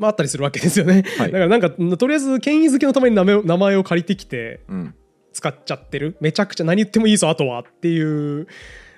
[0.00, 1.30] まあ、あったりするわけですよね、はい。
[1.30, 4.94] だからなんかとりあえず権威づけのために名前を名前を借りてきてうん。
[5.32, 6.16] 使っちゃってる。
[6.20, 8.48] めちゃくちゃ何言ってもいいぞあとはっていう。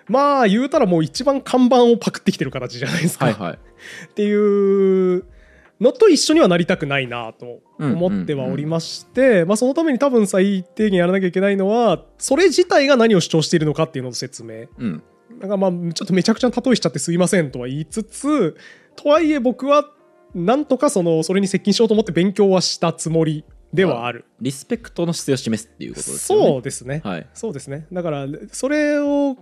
[0.08, 3.58] まあ言うたらもう一番看板をパクってきてる形じゃないですか、はいはい。
[4.06, 5.24] っていう
[5.80, 14.66] のと一緒にはなりたくないなと思ってはおりまして、まあ、そのために多分最低限やらなきゃいけないのはそれ自体が何を主張しているのかっていうのの説明。
[14.78, 15.02] うん。
[15.38, 18.56] だからまあちょっとめちゃくちゃな例えしちゃってすいませんとは言いつつ
[18.96, 19.84] とはいえ僕は
[20.34, 26.46] なんとかそのそれに接近しようと思って勉強はしたつもりではある、リスペクトの姿勢を示すっていうことですよね。
[26.46, 27.26] そうですね、はい。
[27.32, 27.86] そうですね。
[27.92, 29.36] だからそれを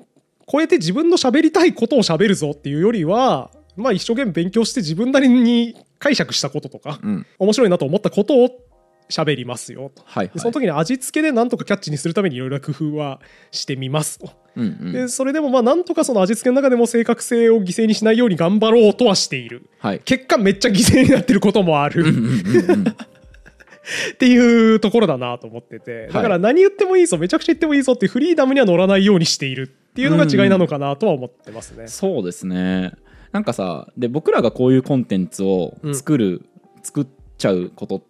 [0.50, 7.26] 超えて自分の喋りたいことを喋るぞっていうよりはまあ一生懸命勉強して自分なりに解釈したこととかうん。
[7.38, 8.50] 面白いなと思ったことを
[9.11, 10.03] 喋りますよと。
[10.07, 13.20] はいはいでその時に味付けでなんとかキャッチにするためにいろいろな工夫は
[13.51, 14.31] してみますと。
[14.57, 19.68] うんうんでそれでもまあなんとかその味付けの中でも正確性を犠牲にしないように頑張ろうとはしている。
[19.79, 22.03] はい結果めっちゃ犠牲になってることもある。
[22.03, 22.85] うんうんうんうん
[24.12, 31.88] っていうところだなと思っててだから何言ってもいいぞめちゃくちゃ言ってもいいぞっていうフリーダムには乗らないようにしているっていうのが違いなのかなとは思ってますね。
[31.88, 32.92] そうですね
[33.33, 36.42] なんかさで僕らがこういうコンテンツを作る、
[36.83, 37.07] 作っ
[37.38, 38.10] ちゃうことって、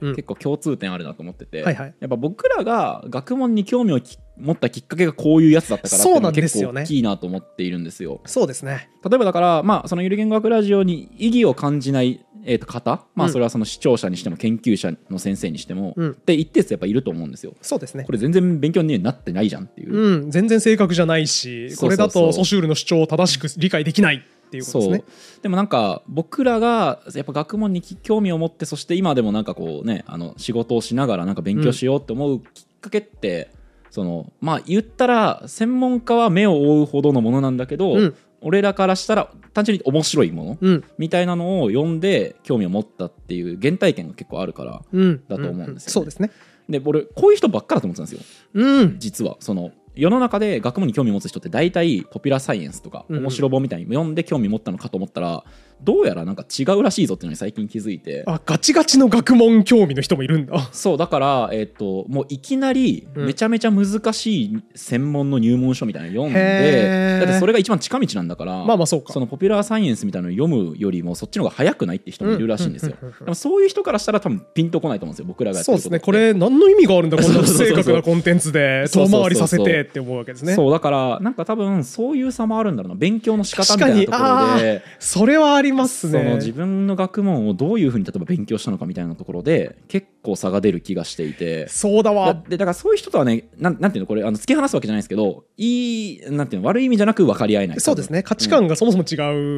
[0.00, 0.14] うん。
[0.14, 1.94] 結構共通点あるなと思ってて、はいはい。
[2.00, 8.20] やっぱ僕らが学問に興味をき持ったきっかけがこういうやつだったからっていうのそうなが結構大きいなと思っているんですよ。
[8.26, 8.90] そうですね。
[9.08, 13.32] 例えばだから、まあ、そのゆる言語学ラジオに意義を感じない、えー、と方、まあ、うん。
[13.32, 16.10] それはその視聴者にしても研究者の先生にしても、うん。
[16.10, 17.54] って一定数やっぱいると思うんですよ。
[17.62, 18.04] そうですね。
[18.04, 19.94] これ全然勉強になってないじゃんっていう。
[19.94, 20.30] うん。
[20.30, 24.92] 全然正確じゃないしこれだとソシュールの主張を正しく理解できないっていうことですそう。
[24.92, 25.04] ね
[25.42, 32.44] でもなんか僕らがやっぱ学問に興味を持ってそして今でもなんかこうねあの仕事をしながらなんか勉強しようって思うきっ
[32.80, 33.50] かけって、
[33.90, 38.16] そのまあ言ったら専門家は目を覆うほどのものなんだけど、うん。
[38.46, 40.84] 俺らからしたら単純に面白いものうん。
[40.98, 45.22] みたいなのを読んで興味を持ったっていう原体験が結構あるからうん。
[45.26, 45.80] だと思うんですよね。
[45.86, 46.30] そうですね。
[46.68, 48.62] で俺こういう人ばっかだと思ってたんですよ。
[48.62, 48.96] うん。
[48.98, 49.36] 実は。
[49.40, 55.44] その世の中で学問に興味を持つ人って大体ポピュラーサイエンスとか面白本みたいに読んで興味持ったのかと思ったら
[55.82, 58.24] どうやらなんか違うらしいぞっていうのに最近気づいて。
[58.26, 60.68] あガチガチの学問興味の人もいるんだ。
[60.72, 63.26] そうだから、えっともういきなりうん。
[63.26, 67.26] めちゃめちゃ難しい専門の入門書みたいなの読んへでー。
[67.26, 69.12] だってそれが一番近道なんだからまあまあそうか。
[69.12, 72.96] そのポピュラーサイエンスみたいなのを読むよりもそっちの方が早くないって人もいるらしいんですよ。
[73.20, 76.00] でもそういう人からしたら多分ピンとこないと思うんですよ僕らがやってそうですね。
[76.00, 80.54] これ何の意味があるんだこんな不正確なコンテンツで遠回りさせてって思うわけですね。
[80.54, 82.94] そうだからなんか多分そういう差もあるんだろうな。
[82.96, 84.82] 勉強の仕方みたいなところで。
[84.98, 91.64] それはありますそのね自分の学問をどういうふうに例えば勉強したのかみたいなところで結構差が出る気がしていて。
[91.64, 92.34] だそうだわ。
[92.48, 97.80] でだからそういう人とはねなんなんていうのこれあの突き放すわけじゃないですけどいいなんていうの悪い意味じゃなく分かり合えない。
[97.80, 98.22] そうですね。
[98.22, 99.16] 価値観がそもそも違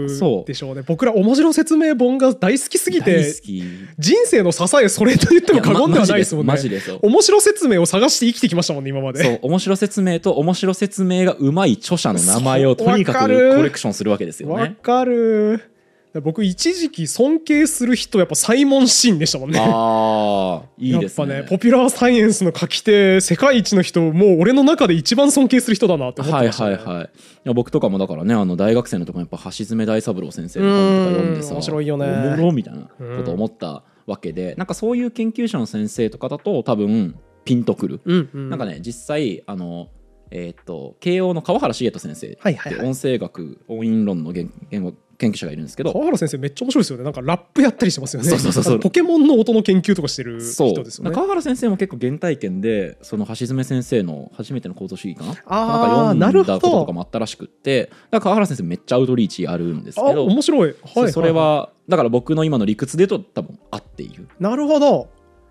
[0.08, 0.44] そうう。
[0.44, 3.62] でしょうね、僕ら面白説明本が大好きすぎ大て好き。
[3.98, 6.52] 人生の支えそれと言っても過言ではないですもんね。
[6.52, 6.98] マジでマジでそう。
[7.02, 9.22] 面白説明を探して生きてきましたもんね今まで。
[9.22, 14.54] そう面白説明と面白説明がうまい著者の名前をとにかくコレクションするわけですよね。
[14.54, 15.75] わかる
[16.20, 19.58] 僕一時期尊敬する人やっぱサイモン・シンでしたもんね。
[19.60, 21.34] ああいいですね。
[21.34, 27.08] やっぱねポピュラーサイエンスの書き手世界一の人もう俺の中で一番尊敬する人だなって思ってはいました、ね、はいはいい。
[27.44, 32.06] や僕とかもだからねあの大学生のところやっぱ橋爪大三郎先生の本とか読んでさうん面白いよね。
[32.06, 32.82] おもろみたいな
[33.16, 39.88] こと思ったわけでなんかそういう研究者の先生とかだと多分ピンとくる、うんうん、なんかね実際あの
[40.30, 42.86] えーっと慶応の川原茂人先生はいはいはい。
[42.86, 47.04] 音声学音韻論の言言語研究者がいるんですけど川原先生めっちゃ面白いですよね。
[47.04, 48.28] なんかラップやったりしてますよね。
[48.28, 48.80] そうそうそうそう。
[48.80, 51.10] ポケモンの音の研究とかしてるそう人ですよね。
[51.10, 55.34] 川原先生も結構原体験でその橋爪先生の初めての構造主義かな？
[55.46, 64.28] あーなんか読んだこととかもあったらしくってだから川原先生めっちゃアウトリーチあるんですあけど面白い、はい、それはだから僕の今の理屈で言うと多分合っている。
[64.38, 65.08] なるほど。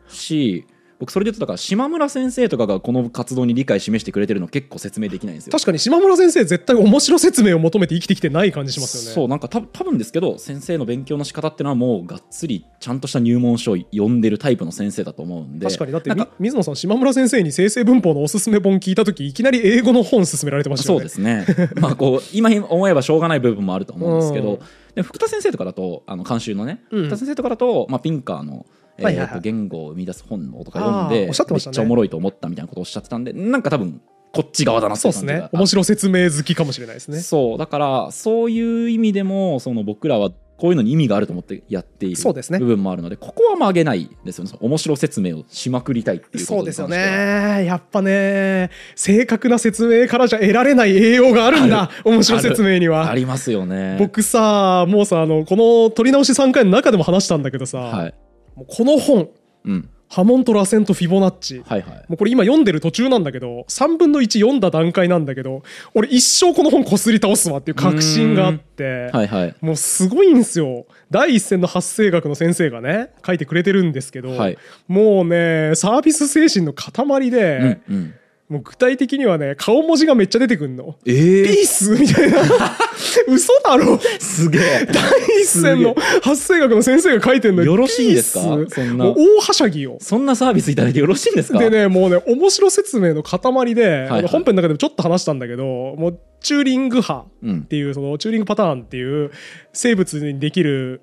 [0.08, 0.68] し
[1.00, 5.52] 僕それで言うとだから島村先生とかがこの活動に理解示してくれてるの結構説明できないんですよ。
[5.52, 9.16] 確かに島村先生絶対面白説明を求めて生きてきてない感じしますよね。
[9.16, 15.66] そうなんかた多分ですけど先生の勉強の仕方っていうのはもうがっつりちゃんとした入門書を読んでるタイプの先生だと思うんで。
[15.66, 15.92] 確かに。
[15.92, 21.06] だって水野さん島村先生に生成文法のおすすめ本聞いた時いきなり英語の本勧められてましたよね。
[21.06, 21.70] そうですね。
[21.80, 24.60] まあこう今思えばしょうがない部分もあると思うんですけど、うん。
[24.96, 27.04] で福田先生とかだとあの監修のね、うん。
[27.04, 28.66] 福田先生とかだと、まあ、ピンカーの、
[28.98, 34.02] えーと言語を生み出す本のとか読んでめっちゃおもろいと思ったみたいなことをおっしゃってたんでなんか多分
[34.36, 35.46] こっち側だなってそですいうう感じが。
[35.48, 35.50] ね。
[35.54, 37.20] 面白説明好きかもしれないですね。
[37.20, 42.60] そうだからそういう意味でもその僕らはこういうのに意味があると思ってやっているそうですね。
[42.60, 44.52] 部分もあるのでここは曲げないですよね。
[44.60, 47.66] 面白説明をしまくりたいっていうことそうですよね。
[47.66, 51.90] やっぱね正確な説明からじゃ得られない栄養があるんだ。
[52.04, 53.10] 面白説明には。
[53.10, 53.98] ありますよね。
[54.00, 58.14] 僕さもうさあのこの取り直し3回の中でも話したんだけどさ、はい、
[58.56, 59.30] もうこの本
[59.66, 61.64] うん、ハモント・ラセント・フィボナッチ。
[61.66, 62.06] はいはい。
[62.08, 65.64] もうこれ今読んでる途中なんだけど3分の1読んだ段階なんだけど
[65.94, 69.56] 俺一生この本こすり倒すわっていう確信があって、はいはい。
[69.62, 70.86] もうすごいんですよ。
[71.10, 74.58] 第一線の発生学の先生がね書いてくれてるんですけど、はい。
[74.88, 78.14] もうねサービス精神の塊で、うんうん
[78.48, 80.96] もう具体的にはね顔文字がめっちゃ出てくんの。
[81.08, 81.12] え
[81.44, 82.38] ピースみたいな。
[83.28, 84.00] 嘘だろ。
[84.20, 84.86] すげえ。
[84.86, 85.04] 第
[85.42, 87.68] 一線の発生学の先生が書いてんのに。
[87.68, 88.42] よろしいんですか？
[88.70, 89.06] そんな。
[89.08, 89.98] 大はしゃぎよ。
[90.00, 91.58] そんなサービスいただいてよろしいんですか？
[91.60, 94.28] でねもうね面白説明の塊で、はいはい。
[94.28, 99.32] 本編の中でもちょっと話したんだけどもうチューリング波うんっていうそのチューリングパターンっていう
[99.74, 101.02] 生物にできる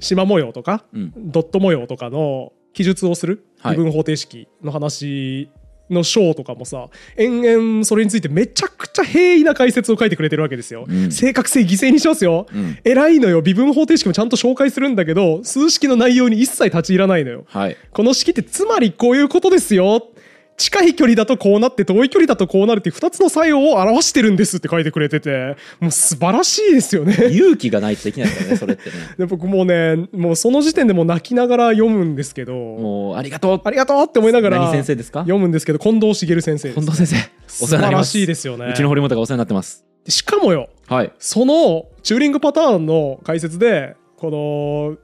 [0.00, 1.12] 縞模様とか、うん。
[1.16, 3.76] ドット模様とかの記述をするはい。
[3.76, 5.48] 微分方程式の話
[5.90, 11.12] の章とかもさ延々それについてめちゃくちゃ平易な解説を書いてくれてるわけですよ、うん。
[11.12, 12.78] 正確性犠牲にしますよ、うん。
[12.84, 13.42] 偉いのよ。
[13.42, 17.44] 微分方程式もちゃんと紹介するんだけど数式の内容に一切立ち入らないのよ。
[17.46, 17.76] はい。
[17.92, 20.08] この式ってつまりこういうことですよ
[20.56, 27.14] 近い距離だとこうなって遠い距離だとこうなるっていう2つの作用を表してるんですって書いてくれててもう素晴らしいですよね。
[27.30, 28.94] 勇気がないとできないからねそれってね。
[29.18, 33.60] で僕もうねもうその時点でもう泣きながら読むんですけどもうありがとう。
[33.64, 35.20] ありがとうって思いながら何先生ですか？
[35.20, 37.16] 読むんですけど近藤茂先生近藤先生。
[37.64, 38.66] お世話になります素晴らしいですよね。
[38.70, 39.84] うちの堀本がお世話になってます。
[40.08, 41.12] しかもよはい。
[41.18, 44.30] そのチューリングパターンの解説でこ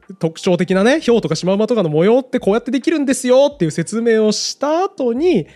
[0.07, 5.49] の特徴的なねヒョウとかシマウマとかの模様ってこうやってできるんですよっていう説明をした後に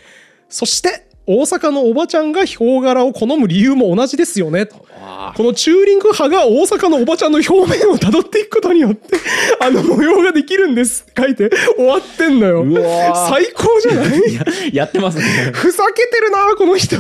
[0.48, 4.84] そして大阪のおばちゃんがヒョウ柄を好む理由も同じですよねと。
[5.00, 9.16] わこのチューリング派が大阪のおばちゃんの表面をたどっていくことによって
[9.60, 12.64] あの模様ができるんですって書いて終わってんのよ。
[13.30, 15.52] 最高じゃないややってますね。
[15.54, 16.96] ふざけてるなこの人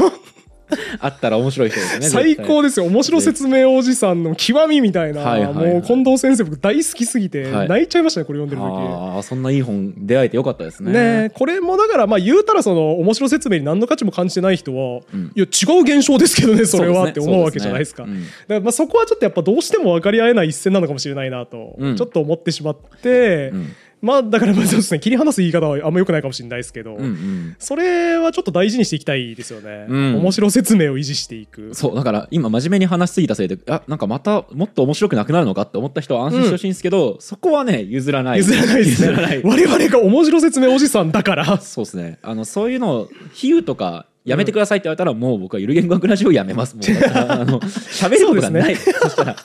[1.00, 2.86] あったら面白い人ですね最高でですよ。
[2.86, 5.72] 面白説明おじさんの極みみたいな、はいはいはい。
[5.74, 7.68] もう近藤先生僕大好きすぎてはい。
[7.68, 9.16] 泣いちゃいましたねこれ読んでる時。
[9.16, 10.92] ああそんないい本出会えてよかったですね。
[10.92, 15.32] ねえこれもだからまあ言うたらその面白説明に何の価値も感じてない人は、うん。
[15.34, 18.06] いや違う現象ですけどねそれはねって思うわけじゃないですか。
[18.06, 18.12] ね。
[18.12, 18.22] うん。
[18.22, 21.96] だからまあそこはちょっとやっぱどうしても分かり合えない一線なのかもしれないなと、うん。
[21.96, 24.98] ちょっと思ってしまって、うんまあだからまあそうですね。
[24.98, 27.56] 切り離す言い方はあんま良くないかもしれないですけど、うんうん。
[27.60, 30.16] それはちょっと大事にしていきたいですよね、うん。
[30.16, 31.72] 面白説明を維持していく。
[31.72, 38.38] そうだから今真面目に話しすぎたせいであなんかまたもっと面白くなくなるのかって思った人は安心してほしいんですけど、そこはね譲らない。
[38.38, 39.08] 譲らないですね。
[39.08, 39.42] 譲らない。
[39.44, 41.60] 我々が面白説明おじさんだから。
[41.60, 42.18] そうですね。
[42.22, 46.76] あのそういうのを比喩とかやめてくださいって言われたら、もう僕はゆる言語学ラジオやめます。
[46.76, 46.84] もう
[47.14, 48.74] あの喋ることがない。
[48.76, 49.36] そ,、したら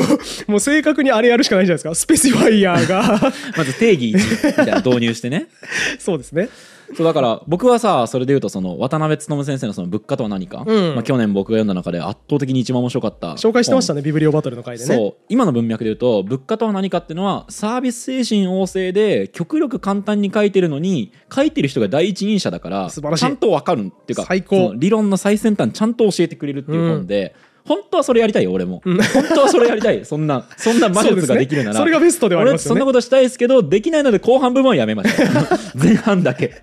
[0.46, 1.94] もう正確にあれやるしかないじゃないですか。
[1.94, 3.32] スペシファイヤーが。
[3.56, 5.48] まず定義1みたいな導入してね。
[5.98, 6.48] そうですね。
[6.94, 10.94] そうだから僕はさそれで言うとその渡辺勉先生のその物価とは何か、うん。
[10.94, 14.94] まあ、去年僕が読んだ中で圧倒的に一番面白かった紹介してましたねねビブリオバトルの回でね。
[14.94, 15.22] そう。
[15.28, 23.24] 今の文脈で言うと物価とは何かっていうのはサービス精神旺盛で極力簡単に書いてるのに書いてる人が第一人者だから素晴らしい。
[23.24, 24.72] ちゃんと分かるっていうか最高。
[24.76, 27.34] 理論の最先端ちゃんと教えてくれるっていう本で、
[27.66, 28.96] 本当はそれやりたいよ俺も、うん。
[29.02, 30.04] 本当はそれやりたい。
[30.04, 31.74] そんなそんな魔術ができるなら。
[31.74, 32.80] そねそれがベストではありますよね。
[32.80, 36.54] 俺そんなことしたいですけどできないので後半部分はやめました 前半だけ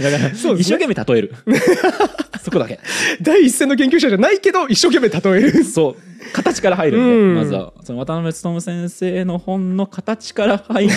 [0.00, 1.34] だから、一生懸命例える。
[2.42, 2.80] そこだけ。
[3.20, 5.64] 第一線の研究者じゃないけど一生懸命例える。
[5.64, 6.10] そう。
[6.32, 7.34] 形から入るんで、うん。
[7.34, 7.72] まずは。
[7.82, 10.94] その渡辺勉先生の本の形から入って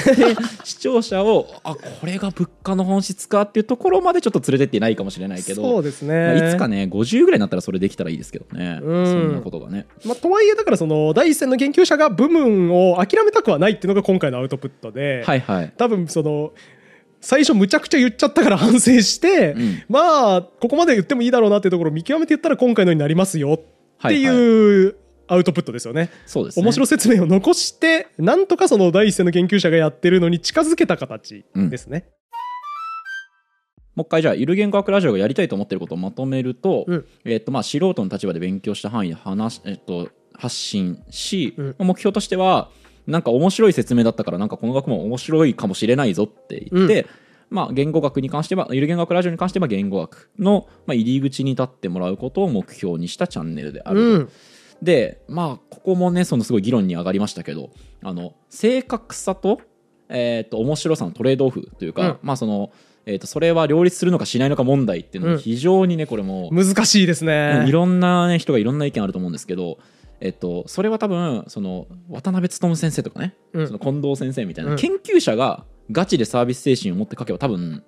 [0.63, 9.05] 視聴者をあこれが物価の本質かっていうところまでちょっと連れてっていないかもしれないけどそうですね、まあいつかね50ぐらいになったらそれできたらいいですけどね、うん。
[9.05, 9.87] そんなことがね。
[10.05, 15.73] まあ、とはいえだからその第一線の研究者が部分を諦めたくはないっていうのが今回のアウトプットで、はいはい。
[15.77, 16.51] 多分その
[17.23, 19.83] 最初むちゃくちゃ言っちゃったから反省して、うん。
[19.87, 23.63] まあここまで言ってもいいだろうなっていうところを見極めて言ったら今回のになりますよって
[23.97, 24.87] はいい。
[24.89, 24.95] う
[25.27, 26.09] アウトプットですよね。
[26.25, 26.65] そうですね。
[26.65, 32.05] 面白説明を残してなんとかその第一線の研究者がやってるのに近づけた形ですね。
[33.95, 37.05] もう一回じゃあゆる言語学ラジオがやりたいと思ってることをまとめると,、うん。
[37.23, 41.75] えっとまあ、素人の立場で勉強した範囲で話し、えっと、発信し、うん。
[41.79, 42.69] 目標としては
[43.07, 47.07] なんか面白い説明だったからなんかこの学問面白いかもしれないぞって言って、
[47.49, 54.05] まあ、言語学に関してはゆる言語学ラジオに関しては言語学の、まあ、入り口に立ってもらうことを目標にしたチャンネルであると。
[54.05, 54.29] うん
[54.83, 57.69] でまあここもねそのすごい議論に上がりましたけど
[58.03, 59.61] あの正確さと,、
[60.09, 62.71] えー、と面白さのトレードオフというか、うんまあその、
[63.05, 67.71] えー、とそれは両立するのかしないのか問題っていうのうんは非常にねこれも、難しいですうんねい。
[67.71, 69.77] ろんな、ね、人がいろんな意見あると思うんですけど、
[70.23, 73.67] えっと、それは多分その渡辺勉先生とかね、うん。
[73.67, 74.77] その近藤先生みたいな、うん。
[74.77, 77.83] 研究者がガチでサービス精神を持って書けば多分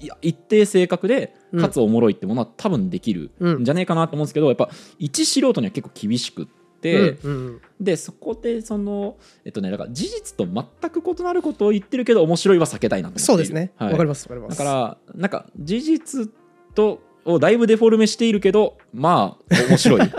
[0.00, 1.60] いや一定正確でうん。
[1.60, 3.60] かつおもろいってものは多分できるうん。
[3.60, 6.46] んじゃねえかなと思うんですけどやっぱ一素人には結構厳しくっ
[6.80, 7.10] て。
[7.22, 7.60] うんうん。
[7.78, 13.74] でそこでそのえっとねだから事実と全く異なることを言ってるけど面白いは避けたいなってそうですね。
[13.76, 13.96] わ、はい。
[13.98, 14.58] かりますわかります。
[14.58, 16.30] だからなんか事実
[16.74, 20.00] とをだいぶデフォルメしているけどまあ面白い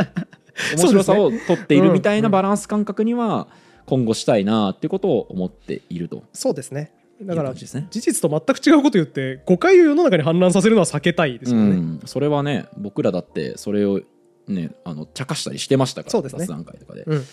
[0.75, 3.47] 面白さを取っているみたいなバランス感覚には
[3.85, 6.23] 今後したいなっていうことを思っていると。
[6.33, 6.91] そうですね。
[7.21, 11.69] だから事実と全く違うこと言って誤解を世の中に氾濫させるのは避けたいですよね。
[11.71, 14.01] うん、それはね僕らだってそれを
[14.47, 16.45] ねあの茶化したりしてましたからそうですね。
[16.45, 17.23] 雑談会とかで、うんうん。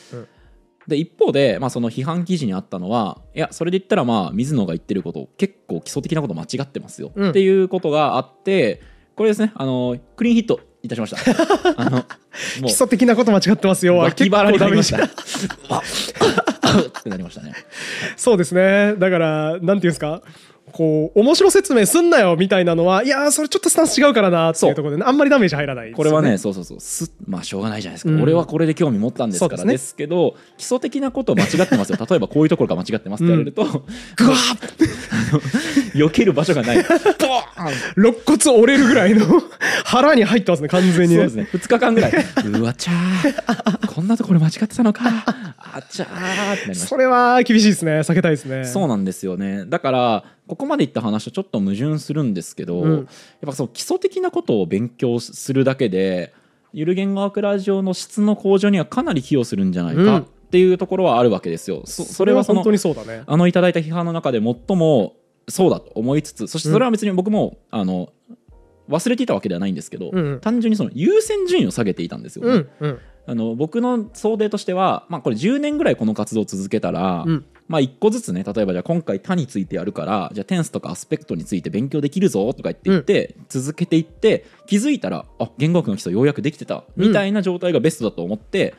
[0.86, 7.30] で一方で、まあ、その批判記事にあったのはいやそれで言ったらまあ水野が言ってること結構基礎的なこと間違ってますよ、うん。
[7.30, 8.80] っていうことがあって
[9.16, 11.18] これですねあのクリーンヒットいたしました
[11.80, 12.04] あのも
[12.66, 13.96] 基礎的なこと間違ってますよ。
[13.98, 15.08] 脇腹になりました っ
[17.02, 17.54] てなりましたね
[18.16, 18.94] そうですね。
[18.96, 20.22] だから、なんていうんですか？
[20.72, 26.80] こう、面白説明すんなよみたいなのは、いやー、それちょっとスタンス違うからなっていうところでね、あんまりダメージ入らないですよこれはね、そうそうそう。
[26.80, 28.22] すまあしょうがないじゃないですか、うん。
[28.22, 29.64] 俺はこれで興味持ったんですから。
[29.64, 31.98] ですけど基礎的なこと間違ってますよ。
[32.08, 33.68] 例えばこういうところが間違ってますって言われると、ぐ
[34.30, 35.94] わー！
[35.94, 36.76] 避ける場所がない。
[36.78, 36.94] ボーン
[37.96, 39.26] 肋骨折れるぐらいの
[39.84, 41.16] 腹に入ってますね、完全にね。
[41.16, 41.48] そうですね。
[41.52, 42.12] 2日間ぐらい。
[42.46, 43.94] うわちゃー。
[43.94, 45.02] こんなところ間違ってたのか。
[45.06, 46.86] あちゃーってなりました。
[46.86, 48.00] それは厳しいですね。
[48.00, 48.64] 避けたいですね。
[48.64, 49.64] そうなんですよね。
[49.66, 52.92] だからここまでいった話とちょっと矛盾するんですけど、うん。
[52.96, 53.06] やっ
[53.46, 56.34] ぱその基礎的なことを勉強するだけで
[56.72, 60.04] ゆる言語学ラジオの質の向上にはかなり寄与するんじゃないうん。
[60.04, 61.82] かっていうところはあるわけですよ。
[61.86, 63.22] そそれはその本当にそうだね。
[63.26, 65.14] あのいただいた批判の中で最も
[65.48, 68.12] そうだと思いつつそしてそれは別に僕も、あの
[68.88, 70.40] 忘れていたわけではないんですけど、うんうん。
[70.40, 72.66] 単純にその優先順位を下げていたんですよね。
[72.80, 72.98] うんうん。
[73.26, 88.74] あの僕の想定としては、まあ、これ10年ぐらいこの活動を続けたら、うんまあ、1個ずつね例えばじゃあ今回「他」についてやるからじゃあテンスとかアスペクトについて勉強できるぞとか言って言って、続けていって気づいたらあ言語学の基礎ようやくできてたみたいな状態がベストだと思って、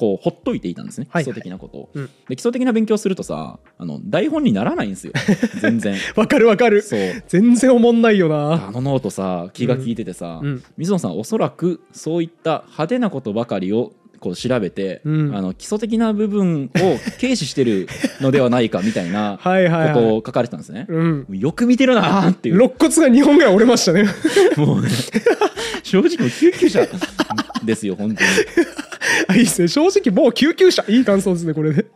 [0.00, 1.24] こうほっといていたんですね基はい。
[1.24, 2.06] 礎的なことを、うん。
[2.28, 5.12] で基礎的な勉強するとさあの台本にならないんですよ
[5.60, 5.94] 全然。
[6.16, 6.80] わかるわかる。
[6.80, 7.00] そう。
[7.28, 8.68] 全然おもんないよな。
[8.68, 10.62] あのノートさ気が利いててさ、うん。
[10.78, 15.36] 水野さんおそらくそういった派手なことばかりをこう調べて、うん。
[15.36, 17.88] あの基礎的な部分を軽視してる
[18.20, 19.94] のではないかみたいな はいはいはい。
[19.94, 20.86] ことを書かれてたんですね。
[20.88, 21.26] うん。
[21.30, 22.56] よく見てるなーっていう。
[22.56, 24.04] 肋骨が2本ぐらい折れましたね
[24.56, 24.88] もうね
[25.82, 26.86] 正直もう救急車
[27.64, 28.28] ですよ本当に。
[29.28, 29.68] あいいですね。
[29.68, 30.84] 正直もう救急車。
[30.88, 31.86] いい感想ですねこれで。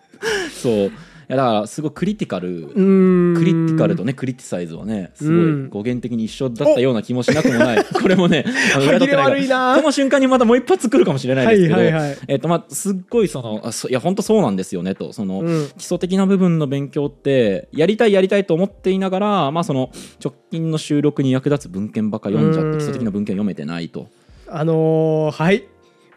[0.63, 0.73] そう。
[0.87, 0.91] い
[1.29, 5.69] やだからすごいクリティカルクリティカルとねクリティサイズはねすごいうん。
[5.71, 7.85] 語源的に一緒だったような気もしなくもない。
[7.85, 8.45] これもね
[8.77, 9.75] 裏取ってな。
[9.77, 12.19] いこの瞬間にまたもう一発来るかもしれないですけど、はいはいはい。
[12.29, 15.13] えっとまあすっごいそのあそいや本当そうなんですよねと。
[15.13, 15.69] その、うん。
[15.77, 19.91] 基礎的な部分の勉強ってやりたいやりたいと思っていながらまあその
[20.23, 22.73] 直近の収録に役立つ文献ばっか読んじゃっうん。
[22.73, 24.09] て基礎的な文献読めてないと。
[24.49, 25.65] あのーはい。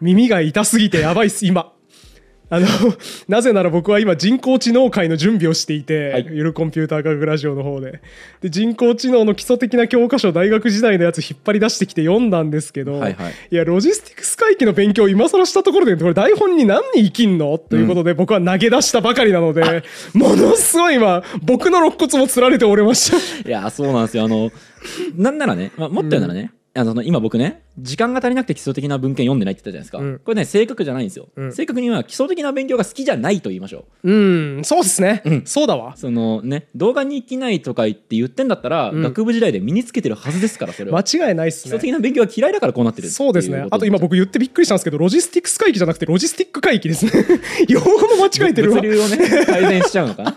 [0.00, 1.72] 耳が痛すぎてやばいっす今
[2.50, 2.66] あの
[3.28, 6.26] なぜなら僕は今人工知能会の準備をしていて、はい。
[6.30, 8.00] ゆるコンピューター科学ラジオの方で。
[8.40, 13.32] で人工知能の基礎的な教科書大学時代のやつ引っ張り出してきて読んだんですけど、はいはい。
[13.50, 17.58] いやロジスティクス回帰の勉強を今更したところでこれ台本に何に生きんの？
[17.58, 19.82] ということで僕は投げ出したばかりなので、
[20.14, 23.48] ものすごい今僕の肋骨もつられて折れました。
[23.48, 24.24] いやそうなんですよ。
[24.24, 24.50] あの
[25.16, 30.18] なんならね、まあ、もっと言うならね、あの今僕ね時間が足りなくて基礎的な文献読んでないって言ったじゃないですか、うん。
[30.24, 31.52] これね正確じゃないんですよ、うん。
[31.52, 34.10] 正確には基礎的な勉強が好きじゃないと言いましょう。
[34.10, 35.42] うんそうですね、うん。
[35.44, 35.96] そうだわ。
[35.96, 39.02] そのね動画に生きないとか言って言ってんだったら、うん。
[39.02, 40.98] 学部時代で身につけてるはずですからそれは。
[40.98, 43.08] 間違いないっす基ね礎的な勉強が嫌いだからこうなってる。
[43.10, 43.66] そうですね。
[43.70, 47.12] あと今僕言ってびっくりしたんですけど、ロジスティクス回帰じゃなくてロジスティック回帰ですね。
[47.68, 48.80] 用語も間違えてるわ。
[48.80, 48.88] 物。
[48.90, 49.16] 流をね
[49.46, 50.36] 改善しちゃうのかな？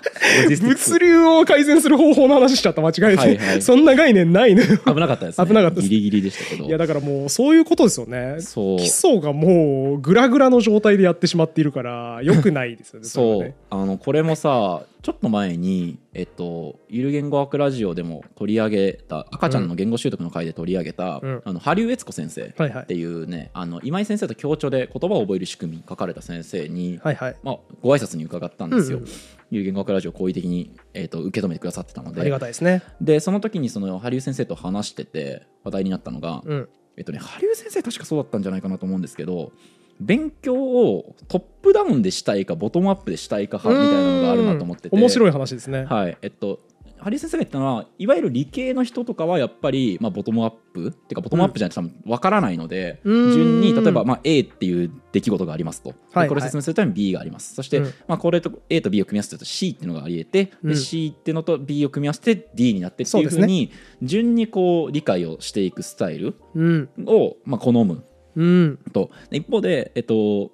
[0.61, 2.81] 物流を改善する方法の話しちゃった。
[2.81, 4.77] 間違えて、そんな概念ないのよ。
[4.85, 5.47] 危なかったですね。
[5.47, 5.89] 危なかったです。
[5.89, 8.41] ギリギリでしたけどいやだからもうそういうことですよね。
[8.41, 13.03] そう基礎がもうグラグラの状態でやってしまっているから良くないですよね。
[13.03, 27.36] れ そう、はねあのこれもさちょっと前に、えっと、ゆる言語学ラジオでも取り上げた赤ちゃんの言語習得の回で取り上げた、うんあの羽生悦子先生はいはいっていうね、あの今井先生と共著で言葉を覚える仕組み書かれた先生に、はいはい。
[27.43, 28.99] まあ、ご挨拶に伺ったんですよ。
[28.99, 29.09] うんうん
[29.52, 32.82] ゆる言語学ラジオを好意的に、えっと受け止めてくださってたのありでがたいですね。
[33.02, 36.70] でその時にその羽生先生と話してて話題になったのが、うん。
[36.97, 39.54] えっとね、羽生先生確かそうだったんじゃないかなと思うんですけど
[39.99, 45.86] 勉強をトップダウンでしたいかボトムアップでしたいか派みたいなのがあるなと思っててい、面白い話ですね。
[45.86, 46.60] はいえっと、
[47.04, 53.34] 羽生先生が言ったのはいわゆる理系の人とかはやっぱり、まあ、ボトムアップっていうかボトムアップじゃないと多分分からないので、うん。
[53.34, 57.56] 順に例えば、まあ、A っていう出来事がありますと、ではいこれを説明するために B があります。
[57.56, 57.86] そして、うん。
[58.08, 60.70] まあ、これと A と B を組み合わせると C っていうのがありえて、うん。
[60.70, 63.72] で C っていうのと B を組み合わせて D になってっていうふうに
[64.02, 66.89] 順にこう理解をしていくスタイルうん。
[67.06, 68.04] を、まあ、好む
[68.36, 68.80] うん。
[68.93, 69.12] と。
[69.30, 70.52] で一方で、えっと、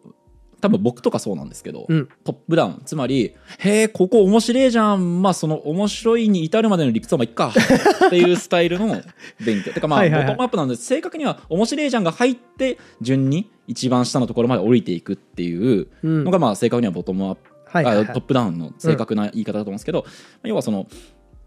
[0.60, 2.10] 多分僕とかそうなんですけど、うん。
[2.24, 2.82] トップダウン。
[2.86, 5.22] つまり「へえここ面白いじゃん。
[5.22, 7.54] まあその面白いに至るまでの理屈はまあいっか」
[8.08, 9.02] っていうスタイルの
[9.46, 9.72] 勉強。
[9.74, 16.24] てかまあボトムアップなんで正確には面白いじゃんが入って順に一番下のところまで降りていくっていううん。
[16.24, 18.06] のがまあ正確にはボトムアップ、はいはいはい。
[18.06, 20.06] あトップダウンの正確な言い方だと思うんですけど、
[20.44, 20.88] 要はその、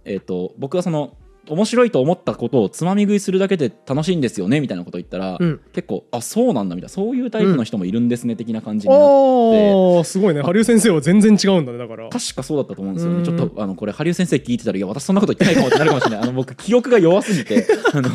[0.04, 1.14] えっと僕はその
[1.48, 10.42] 面白いと思ったことをつまみ食いするだけで楽しいんですよねみたいなことを言ったら、うん結構あそうなんだみたいなそういうタイプの人もいるんですね、的な感じになってすごいね。
[10.42, 12.08] 羽生先生は全然違うんだね、だから。
[12.08, 13.18] 確かそうだったと思うんですよね。
[13.18, 16.22] うんちょっとあのこれ羽生先生聞いてたらいや私そんなこと言ってないかもってなるかもしれない。
[16.22, 18.10] あの僕記憶が弱すぎて あの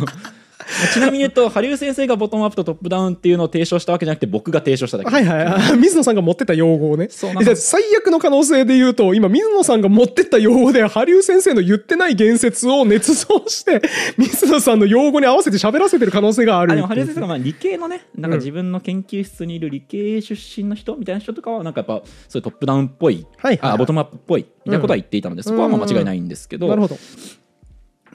[0.93, 5.11] ちなみに言うと羽生先生がボトムアップとトップダウンっていうのを提唱したわけじゃなくて僕が提唱しただけ。
[5.11, 5.75] はいはいあ。
[5.77, 7.07] 水野さんが持ってた用語をね。
[7.09, 13.81] そうなん最悪の可能性で言うと、今、水野さんが持ってった用語で、羽生先生の言ってない言説を捏造して、
[14.17, 26.97] 水野さんの用語に合わせて喋らせてる可能性があるあでも羽生先生がまあ理系のねなんか自分の研究室にいる理系出身の人みたいな人とかはなんかやっぱそういうトップダウンっぽい、はいはいはいあボトムアップっぽいみたいなことは言っていたので、そこはまあ間違いないんですけど、なるほど。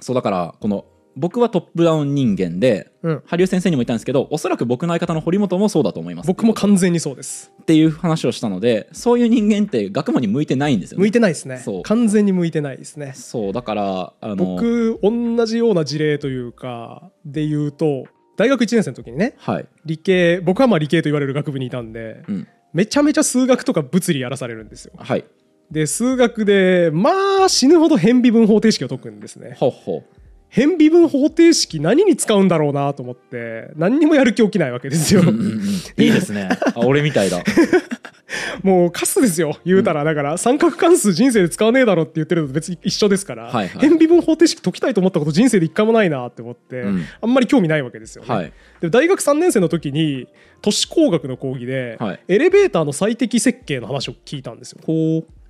[0.00, 0.84] そうだからこの
[1.16, 3.22] 僕はトップダウン人間でうん。
[3.26, 6.26] 羽生先生にも言ったんですけどおそらく僕の相方の堀本もそうだと思います。
[6.26, 7.52] 僕も完全にそうです。
[7.62, 11.00] っていう話をしたのでそういう人間って学問に向いてないんですよね。
[11.00, 11.58] 向いてないですね。
[11.58, 11.82] そう。
[11.82, 13.12] 完全に向いてないですね。
[13.14, 18.04] そうだからあの僕同じような事例というかで言うと
[18.36, 24.92] 大学1年生の時にねはい、理系僕はまあ理系と言われる学部にいたんで、うん、めちゃめちゃ数学とか物理やらされるんですよ。
[24.96, 25.24] はい。
[25.70, 27.10] で数学でま
[27.44, 29.56] あ死ぬほど変微分方程式を解くんですね。
[29.58, 30.19] ほうほう
[30.50, 35.22] 変微分方程式何に使うんだろうなと思って何にもやる気起きないわけですよ。
[35.22, 35.60] うんうんうん。
[35.96, 36.48] いいですね。
[36.74, 37.42] あ俺みたいだ。
[38.62, 43.68] もうカスですよ言うたら、だから三角関数人生で使わねえだろって言ってるのと別に一緒ですから、はいはい。
[43.78, 47.04] 変微分方程式解きたいと思ったこと人生で一回もないなって思って、うん。
[47.20, 48.52] あんまり興味ないわけですよね、はい。
[48.80, 50.26] で大学3年生の時に
[50.62, 52.20] 都市工学の講義で、はい。
[52.28, 54.80] エレベーターの最適設計の話を聞いたんですよ。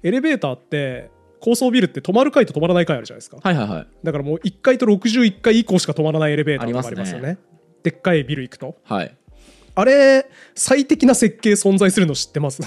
[0.02, 1.10] エレベーターって
[1.40, 3.38] 高層ビルって止まる階と止まらない階あるじゃないですか。
[3.42, 3.86] はいはいはい。
[4.02, 7.22] だからもう1階と61階以降しか止まらないエレベーターとかあありますすね。
[7.22, 7.38] ね
[7.82, 8.76] でっかいビル行くと。
[8.84, 9.16] はい。
[9.74, 12.60] あれ最適な設計存在するの知ってます？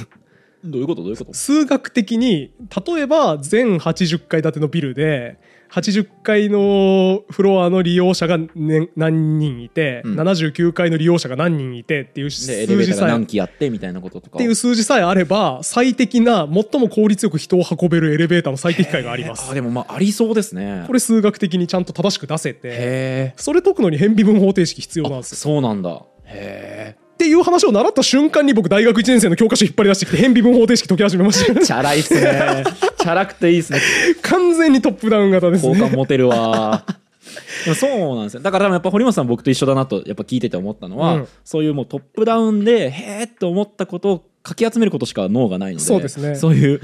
[0.63, 1.03] どういうこと？
[1.03, 1.33] どういうこと？
[1.33, 2.53] 数学的に
[2.87, 5.37] 例えば全80階建てのビルで
[5.73, 10.19] 80階のフロアの利用者が、ね、何人いて、うん。
[10.19, 12.45] 79階の利用者が何人いてっていう数
[12.85, 13.07] 字さえ。
[13.07, 19.49] 何機やってみたいなこととかっていう数字さえあれば最適な最も効率よく人を運べるエレベーターの最適解があります。
[19.49, 20.83] あでもまあありそうですね。
[20.85, 25.37] これ数学的にちゃんと正しく出せてそれ解くのに変微分方程式必要なんですよ。
[25.37, 26.03] そうなんだ。
[26.25, 31.53] へっていう話を習った瞬間に僕大学1年生の教科書引っ張り出してきて変微分方程式解き始めました。
[31.53, 32.63] え チャラいっすね。
[32.97, 33.79] チャラくていいっすね。
[34.23, 36.83] 完全にトップダウン型です好感ね持てるわ。
[37.79, 38.41] そうなんですよ。
[38.41, 41.27] だからやっぱ堀本さん僕と一緒だなとやっぱ聞いてて思ったのは、うん。
[41.45, 46.35] そういうもうトップダウンでへえって思ったことをかき集めることしか脳がないのでそうですね。
[46.35, 46.81] そういう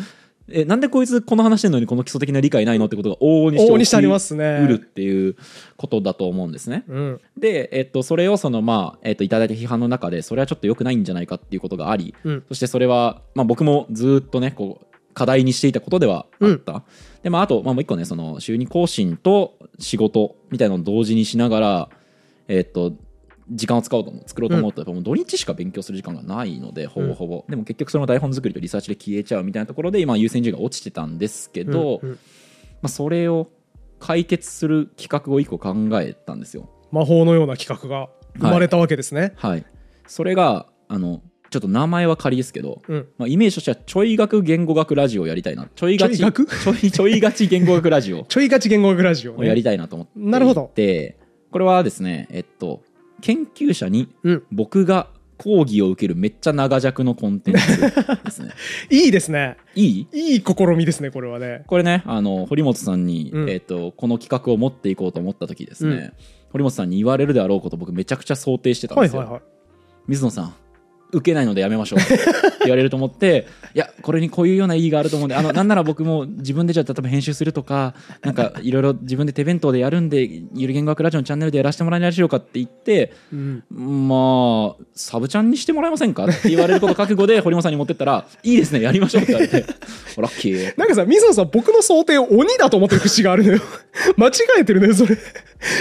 [0.52, 4.60] えなんでこいつこの話してんのにこの基礎的な理解ないのってことが往々にして往々にしてありますね。
[4.64, 5.36] うるっていう
[5.78, 6.84] ことだと思うんですね。
[6.88, 7.22] うん。
[7.38, 12.44] で、えっと、それをそのまあ、えっと、いただいた批判の中でそれはちょっと良くないんじゃないかっていうことがあり、うん。
[12.48, 16.84] そしてそれは、まあ、僕もずっとねこう課題にしていたことではあった、
[17.24, 21.90] で、まあ、あと、まあ、もう一個ねその週二更新と仕事みたいなのを同時にしながら
[22.48, 22.94] えっと
[23.52, 32.10] 時間を使おうと思う作ろうと思うと、やっぱもう土日しか勉強する時間がないのでほぼほぼ、でも結局その台本作りとリサーチで消えちゃうみたいなところで今優先順位が落ちてたんですけど、うん。
[32.10, 32.16] うん。
[32.16, 32.20] ま
[32.84, 33.50] あ、それを
[34.00, 36.70] 解決する企画を一個考えたんですよ。
[36.92, 39.66] 魔法のような企画が生まれたわけですね、はい、
[40.08, 41.22] それがあの
[41.52, 43.08] ちょっと名前は仮ですけど、うん。
[43.18, 45.68] まあ、イメージとしてはちょい学言語学ラジオをやりたいな。
[45.76, 46.46] ちょいがちちょい学
[46.92, 50.72] ちょいがち言語学ラジオ ちょいがち言語学ラジオ、ね、をやりたいなと思ってなるほど。
[51.52, 52.84] これはですねえっと
[53.20, 54.44] 研究者にうん。
[54.52, 55.08] 僕が
[55.38, 57.92] 講義を受けるめっちゃ長尺のコンテンツで
[58.30, 58.52] すね。
[58.92, 59.56] いいですね。
[59.74, 60.08] いい？
[60.12, 61.64] いい試みですねこれはね。
[61.68, 63.50] これねあの堀本さんに、うん。
[63.50, 66.14] えっとこの企画を持っていこうと思った時ですね、うん。
[66.52, 69.44] 堀本さんに言われるであろうこと僕めちゃくちゃ想定してたんですよ、はいはいはい。
[70.08, 70.54] 水野さん
[71.12, 72.20] 受けないのでやめましょうって
[72.62, 83.64] 言われると思って いやこれにこういうような意義があると思うんであのなんなら僕も自分でじゃあ例えば編集するとか なんかいろいろ自分で手弁当でやるんでゆる言語学ラジオのチャンネルでやらせてもらえないでしょうかって言ってうん。
[84.08, 89.66] まあサブチャンにしてもらえませんかって言われること覚悟で堀本さんに持ってったらいいですねやりましょうって言われて。
[90.18, 93.62] ラッキーなんかさ水野さん僕の想定を鬼だと思ってる節があるのよ。
[94.18, 95.18] 間違えてるねそれ。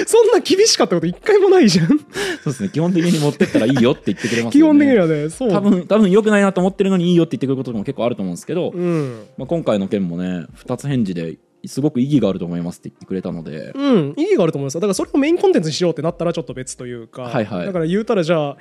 [0.07, 1.89] そんな厳しかったこと一回もないじゃん。
[1.89, 1.99] そう
[2.47, 4.65] ですね基本的に持ってったらいいよって言ってくれますね。
[4.65, 5.51] 本的にはねそう。
[5.51, 9.27] 多分多分良くないなと思ってるのにいいよって言ってくることも結構あると思うんですけど、うん。
[9.37, 14.75] まあ、今回の件もね2つ返事ですごく意義があると思いますって言ってくれたので、うん、意義があると思います。
[14.77, 17.67] よだからそれをメインコンテンツにしようってなったらちょっと別というか、はいはい。
[17.67, 18.57] だから言うたらじゃあ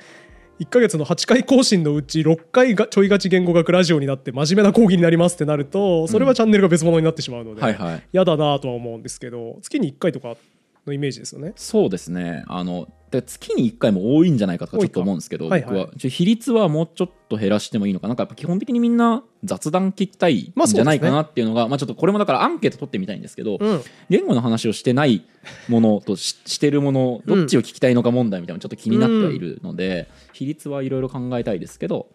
[0.60, 8.02] 1ヶ月の8回更新のうち6回がちょいがち言語学ラジオになって真面目な講義になりますってなるとそれはチャンネルが別物になってしまうので、はいはい。
[8.12, 10.36] 嫌だなとは思うんですけど月に1回とか
[10.88, 11.52] のイメージですよね。
[11.56, 12.44] そうですね。
[12.48, 15.70] あので月に1回も多いんじゃないかとかちょっと思うんですけど、はいはい。
[15.70, 15.88] 僕は。
[15.96, 18.10] ちょ比率はもうちょっと減らしてもいいのかな。
[18.10, 23.82] なんかやっぱ基本的にみんな雑談聞きたいんじゃないかなっていうのが、まあちょっとこれもだからアンケート取ってみたいんですけど、うん。
[24.10, 25.24] 言語の話をしてない
[25.68, 32.08] ものとししてるものどっちを聞きたいのか問題みたいなのちょっと気になってはいるので、比率はいろいろ考えたいですけど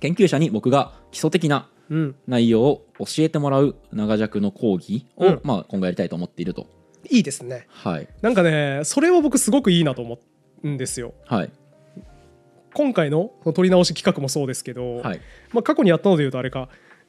[0.00, 2.16] 研究者に僕が基礎的なうん。
[2.26, 5.40] 内容を教えてもらう長尺の講義を、うん。
[5.44, 6.66] まあ、今後やりたいと思っていると。
[7.10, 7.66] いいですね。
[7.68, 8.08] はい。
[8.22, 10.18] なんかねそれは僕すごくいいなと思
[10.62, 11.14] うんですよ。
[11.26, 11.50] はい。
[12.74, 15.20] 今回の取り直し企画もそうですけど、はい。
[15.52, 16.68] まあ、過去にやったので言うとあれか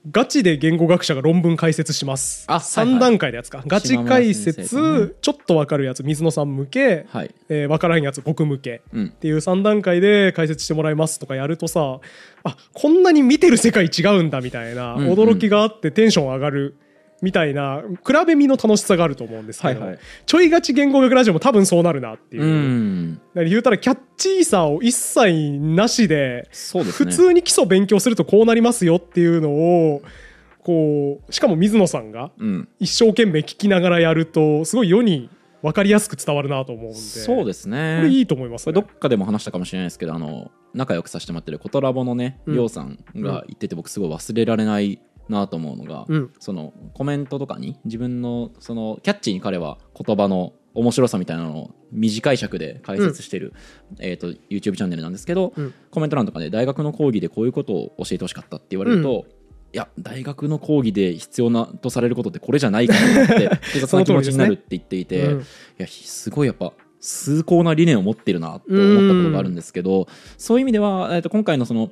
[0.10, 2.46] ガチで言語学者が論文解説します。
[2.48, 2.96] あはいはい。
[2.96, 7.36] 3段階のやつか、ガチ解説、とねちょっとわかるやつ水野さん向け、はい。
[7.50, 9.06] えー、分からんやつ僕向けうん。
[9.08, 12.00] っていう3段階で解説してもらいますとかやるとさ
[12.44, 15.14] あこんなに見てる世界違うんだみたいなうんうん。
[15.14, 16.78] 驚きがあってテンション上がる
[17.22, 20.00] みたいな比べ身の楽しさがあると思うんですけど、はいはい。
[20.26, 23.22] ちょいがち言語学ラジオも多分そうなるなっていう、うん。
[23.36, 26.84] 言うたらキャッチーさを一切なしでね。
[26.84, 30.02] 普通に基礎勉強するとこうなりますよっていうのを
[30.64, 32.70] こうしかも水野さんがうん。
[32.80, 35.30] 一生懸命聞きながらやるとすごい世に
[35.64, 37.00] 分かりやすく伝わるなと思うんで。
[37.00, 37.98] そうですね。
[38.02, 38.74] これいいと思いますね。
[38.74, 42.54] どっかでも話したかもしれないですけどあの仲良くさせてもらってるコトラボのねうん。
[42.54, 45.00] りょうさんが言ってて僕すごい忘れられない
[45.30, 46.34] なと思うのが、うん。
[46.40, 53.54] そのコメントとかに自分のそのキャッチーに彼は言葉の面白さみたいなのを短い尺で解説してる、
[54.00, 55.74] えー、と YouTube チャンネルなんですけど、うん。
[55.92, 59.26] コメント欄とかで大学の講義でこういうことを教えてほしかったって言われると、
[59.74, 65.42] いや大学の講義で必要なとされることってこれじゃないかなって複雑な気持ちになるって言っていて、うん。
[65.42, 65.44] い
[65.78, 70.08] やすごいやっぱ崇高な理念を持ってるなと思ったことがあるんですけど、
[70.38, 71.90] そういう意味では、えー、と今回のその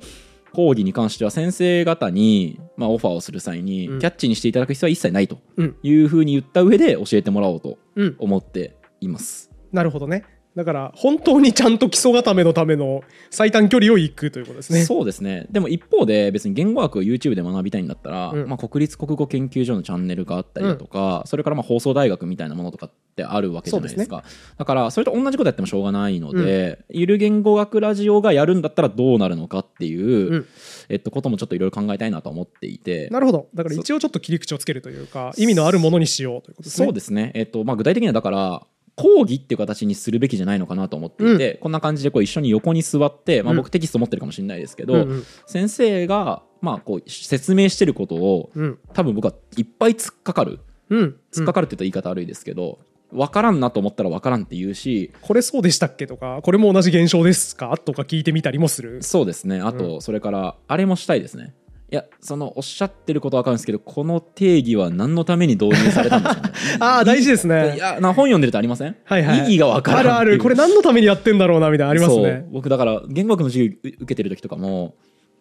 [0.56, 3.98] 講義に関しては先生方に、まあ、オファーをする際に、うん。
[3.98, 5.76] キャッチにしていただく必要は一切ないとうん。
[5.82, 8.16] いうふうに言った上で教えてもらおうとうん。
[8.18, 9.50] 思っています。
[9.70, 10.24] なるほどね
[10.56, 14.84] だから本当にちゃんと基礎固めのための最短距離を行くということですね。
[14.84, 15.46] そうですね。
[15.50, 18.48] でも一方で別に言語学を YouTube で学びたいんだったら、うん。
[18.48, 24.24] まあ、国立国語研究所のチャンネルがあったりだとか、それからまあ放送大学みたいなものとかってあるわけじゃないですか。
[24.56, 30.46] だからそれと同じことやってもしょうがないので、ゆる言語学ラジオがやるんだったらどうなるのかっていう、うん。
[30.88, 33.08] えっと、こともちょっといろいろ考えたいなと思っていて。
[33.10, 33.48] なるほど。
[33.54, 36.86] だから一応ちょっと切り口をつけるというか意味のあるものにしようということですね。
[36.86, 38.66] そうですね、えっとまあ、具体的にはだから
[38.96, 43.58] 講義っていう形にするべきじゃないのかなと思っていて、こんな感じでこう一緒に横に座って、まあ、うん。
[43.58, 45.24] 僕テキスト持ってるかもしれないですけど、うんうん。
[45.46, 48.78] 先生が、まあ、こう説明してることをうん。
[48.92, 50.60] 多分僕はいっぱい突っかかる。
[50.88, 51.16] うん。
[51.32, 52.78] 突っかかるって言ったら言い方悪いですけど、
[53.12, 57.78] 分からんなと思ったら分からんって言うしこれそうでしたっけとかこれも同じ現象ですか？
[57.78, 59.00] とか聞いてみたりもする。
[59.02, 59.60] そうですね。
[59.60, 61.54] あと、それからあれもしたいですね
[61.88, 66.52] いやそのおっしゃってることは分かるんですけどこの定義は何のために導入されたんですかね？
[66.80, 69.38] ああ大事ですいねやな本読んでるとありません、はいはい。
[69.38, 72.46] 意義が分からんあるあるこれ何のためにやってんだろうなみたいなのありますね。
[72.50, 74.94] 僕だから言語学の授業受けてる時とかも、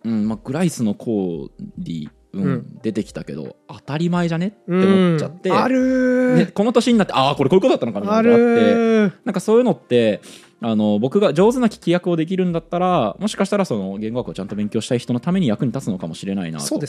[0.04, 4.48] うんまあ、グライスの講義、うんうん出てきたけど当たり前じゃね？
[4.48, 5.58] って思っちゃって、うん。
[5.58, 6.38] あるー。
[6.38, 10.20] でこの年になってああこれこういうことだったのかなのがあってなんかそういうのって
[10.68, 16.80] あの僕が上手な聞き役をできるんだったらもしかしたらその言語学をちゃんと勉強したい人のために役に立つのかもしれないなと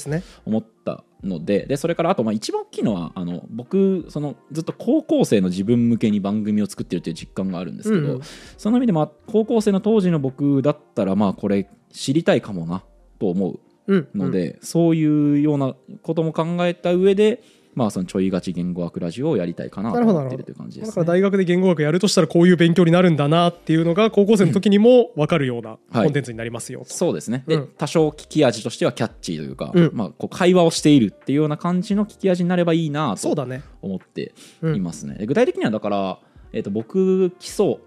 [0.46, 8.20] 思ったのででそれからあとまあ一番大きいのはあの僕そのずっと高校生の自分向けに番組を作ってるという実感があるんですけど、うん
[8.56, 12.82] その意味でまあ高校生の当時の僕だったらまあこれ知りたいかもな
[13.18, 14.08] と思ううん。
[14.14, 17.42] ので、そういうようなことも考えた上で
[17.76, 20.90] まあそのちょいがち言語学ラジオをやりたいかなと思っているという感じですね。
[20.92, 26.04] だから大学で言語学やるとしたらこういう勉強になるんだなっていうのが高校生の時にも分かるようなはい。
[26.04, 27.44] コンテンツになりますよと、そうですね。
[27.46, 27.68] で、うん。
[27.76, 29.90] 多少聞き味としてはキャッチーというか、うん。
[29.92, 33.62] まあ、こう会話をしているっていうような感じの聞き味になればいいなとそうだね。
[33.82, 34.76] 思ってうん。
[34.76, 35.16] いますね。
[35.16, 36.18] で具体的にはだから、
[36.54, 37.78] えー、と僕基礎っ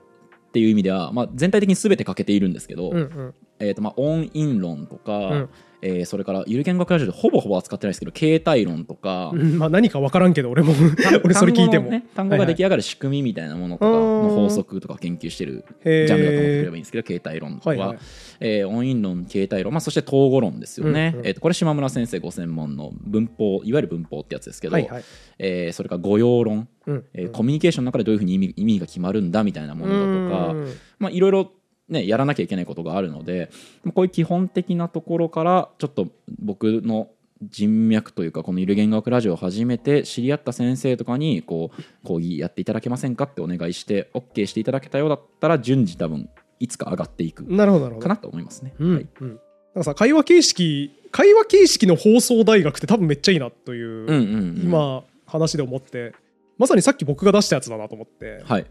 [0.51, 3.33] ていう意味では、まあ、全体的に全て欠けているんですけど、うんうん。
[3.57, 5.49] えーとまあ、音韻論とか、うん
[5.81, 10.73] えーそれからゆる言語学ラジオでほぼほぼ扱ってないですけど形態論とか、うんまあ何か分からんけど俺も。
[11.23, 17.97] 俺それ聞いても、単語のね、単語が出来上がる仕組みみたいなものとかの法則とか研究してるジャンルだと思ってくれればいいんですけど形態論は、はいはい。
[18.39, 21.27] えー音韻論形態論、まあ、そして統合論ですよね、うんうん。
[21.27, 25.03] えーとこれ島村先生ご専門の文法いわゆる文法ってやつですけど、はいはい。
[25.39, 27.03] えーそれから語用論、うん。
[27.13, 29.99] えーコミュニケーションの中でどういうふうに意味意味が決まるんだみたいなものだ
[30.29, 30.73] とか、うん。
[30.99, 31.51] まあ、いろいろ、
[31.89, 33.49] ね、やらなきゃいけないことがあるので
[33.93, 36.07] こういう基本的なところからちょっと
[36.39, 37.09] 僕の
[37.41, 46.29] 人脈というかこのゆる言語学ラジオを始めて知り合った先生とかにこう講義やっていただけませんかってお願いして OK していただけたようだったら順次多分
[46.59, 47.89] いつか上がっていくなるほど。
[47.97, 48.73] かなと思いますね。
[48.79, 49.07] うんはい。
[49.21, 49.39] うん、なん
[49.75, 54.15] かさ会話形式会話形式の放送大学って多分めっちゃいいなという、うんうんう
[54.59, 56.13] ん、今話で思って
[56.57, 58.65] まさにさっき僕が出したやつだなと思ってはい、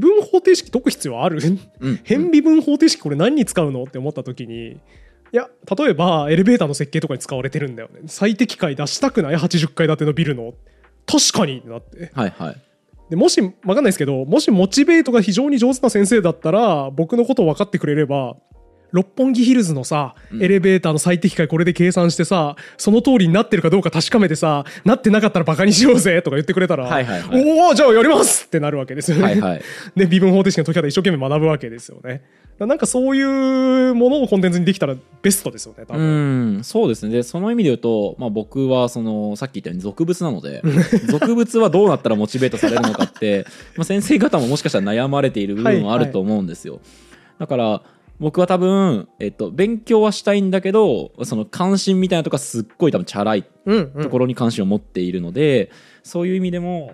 [0.00, 1.40] 分方程式解く必要ある？
[1.80, 3.84] うん、変微分方程式これ何に使うの？
[3.84, 4.78] って思った時にい
[5.32, 8.02] や例えばエレベーターの設計とかに使われてるんだよね。
[8.06, 10.54] 最適解出したくない？80階建てのビルの。
[11.06, 12.10] 確かにってなって。
[12.14, 12.60] はいはい。
[13.10, 18.36] でもし分かんないですけどもしモチベートが非常に上手な先生だったら僕のことを分かってくれれば
[18.94, 29.22] 六本木ヒルズのさ、うんエレベーターの最適解これで計算してさその通りになってるかどうか確かめてさなってなかったらバカにしようぜとか言ってくれたら、はいはいはいおおじゃあやりますってなるわけですよね。
[29.22, 29.62] はいはい
[29.96, 32.22] で微分方程式の解き方一生懸命学ぶわけですよね。
[32.58, 36.58] なんかそういうものをコンテンツにできたらベストですよね多う分。
[36.58, 40.62] んそうですねでその意味で言うと、まあ、僕はそのさっき言ったように俗物なので
[41.10, 43.44] 俗物はどうなったらモチベートされるのかって
[43.76, 46.80] まあ先生方ももしかしたら悩まれている部分はあると思うんですよ、
[47.40, 47.82] だから
[48.20, 54.02] 僕は多分、えっと、勉強はしたいんだけどその関心みたいなとこはすっごい多分チャラいうんうん。
[54.02, 55.70] ところに関心を持っているので、
[56.02, 56.92] そういう意味でも、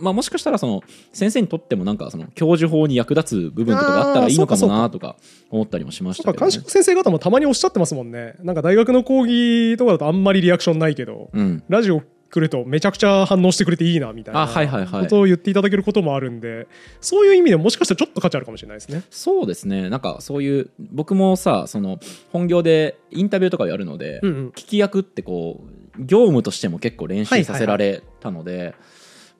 [0.00, 5.16] まあ、もしかしたらその先生にとってもなんかその教授法に役立つ部分とかがあったらいいのかもなとか
[5.50, 6.52] 思ったりもしましたけど、ね。
[6.52, 8.34] 監修先生方もたまにおっしゃってますもんね。
[8.40, 15.02] なんか大学の講義とかだとあんまりリアクションないけど、うん、ラジオ来るとめちゃくちゃ反応してくれていいなみたいなあはいはいはい。
[15.04, 16.68] ことを言っていただけることもあるんで
[17.00, 19.02] そういう意味でももしかしたらちょっと価値あるかもしれないですね。
[19.10, 19.88] そうですね。
[19.88, 21.98] なんかそういう僕もさその
[22.32, 24.48] 本業でインタビューとかをやるので、うんうん。
[24.50, 25.64] 聞き役ってこ
[25.98, 28.74] う業務としても結構練習させられたので、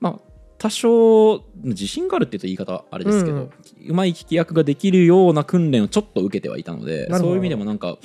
[0.01, 3.51] まあ多少自信があるって言うと言い方あれですけど、う
[3.89, 3.97] うん。
[3.97, 7.99] まい聞き役ができるような訓練をちょっと受けてはいたのでそういう意味でもなんか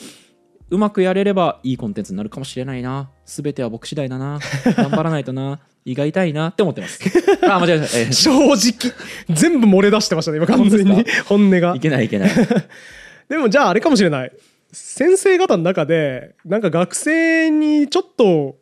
[0.74, 3.11] うまくやれればいいコンテンツになるかもしれないな。
[3.28, 4.39] 全ては僕次第だな。
[4.76, 5.59] 頑張らないとな。
[5.86, 6.47] 胃が痛いな。
[6.49, 6.99] って思ってます。
[7.47, 8.93] あ間違えました、えー正直。
[9.30, 11.05] 全部漏れ出してましたね今完全に。
[11.28, 11.76] 本音が。
[11.76, 12.32] いけないいけない。
[13.30, 14.32] でもじゃああれかもしれない。
[14.71, 18.55] 先生方の中でなんか学生にちょっと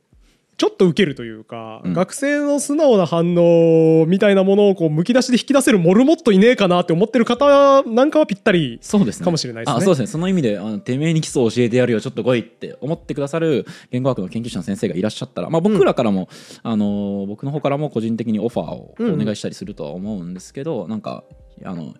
[0.61, 9.25] ちょっと受けるというか、うん学生の素直な反応みたいなものをこうむき出しで引き出せるモルモットいねえかなって思ってる方なんかはぴったりそうですね。
[9.25, 10.07] かもしれないですねあそうですね。
[10.07, 16.29] その意味で、あのてめえに基礎を教えてやるよ、ちょっと来いって思ってくださる言語学の研究者の先生がいらっしゃったら、まあ、僕らからも、
[16.61, 21.23] あの僕の方からも個人的にオファーをお願いしたりするとは思うんですけど、なんか
[21.65, 21.95] あの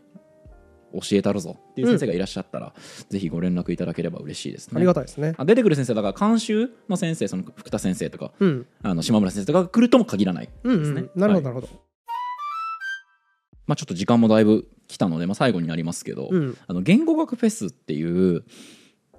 [0.94, 1.58] 教えたるぞ。
[1.72, 2.74] っていう先生がいらっしゃったら、
[3.10, 4.74] ぜひご連絡いただければ嬉しいですね。
[4.78, 5.34] ありがたいですね。
[5.38, 8.66] あ出てくる先生だから監修の先生その福田先生とかうん。
[8.84, 11.02] あの島村先生とかが来るとも限らないうん、ですね。
[11.16, 11.62] うん、なるほどなはい。
[11.62, 11.82] るほど、
[13.68, 16.58] まあ、ちょっと時間もだいぶ来たので、まあ、最後になりますけど、うん。
[16.68, 18.04] あの言語学フェスってい
[18.36, 18.44] う、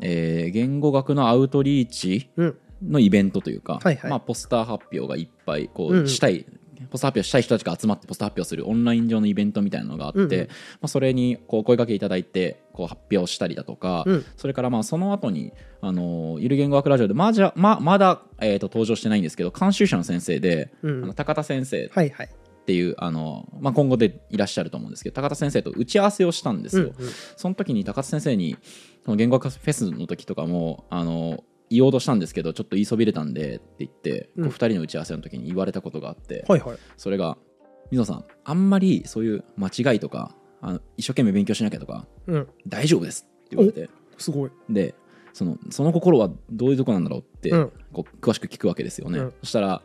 [0.00, 2.56] えー言語学のアウトリーチうん。
[2.84, 4.10] のイベントというか、はいはい。
[4.10, 6.04] まあ、ポスター発表がいっぱいこうんうん。
[6.04, 6.44] うしたい、
[6.90, 10.38] ポスター発表したい人たちが集まってポスター発表するオンライン上のイベントみたいなのがあって、うんうん。
[10.40, 10.46] ま
[10.82, 14.24] あ、それにこう声かけいただいてこう発表したりだとか、うん。
[14.36, 21.04] それからまあその後にあのゆる言語学ラジオでまじゃままだ、えー、と登場してないんですけど監修者の先生で、うん。
[21.04, 22.90] あの高田先生はいはいってい。
[22.90, 27.10] うあの、まあ、今後でいらっしゃると思うんですけど高田先生と打ち合わせをしたんですよ、うんうん。
[27.36, 28.56] その時に高田先生に
[29.04, 31.42] その言語学フェスの時とかもあの
[31.72, 34.44] 言おうとしたんですけどちょっと言いそびれたんでって言って、うん。
[34.44, 36.78] こう2人の打ち合わせの時に言われたことがあって、はいはい。
[36.96, 37.36] それが
[37.90, 42.48] 水野さんあんまりそういう間違いとかあの一生懸命勉強しなきゃとかうん。
[42.66, 43.90] 大丈夫ですって言われて。
[44.18, 44.50] すごい。
[44.68, 44.94] で
[45.32, 47.72] そのその心はどういうとこなんだろうって、うん。
[47.92, 49.34] こう詳しく聞くわけですよね、うん。
[49.40, 49.82] そしたら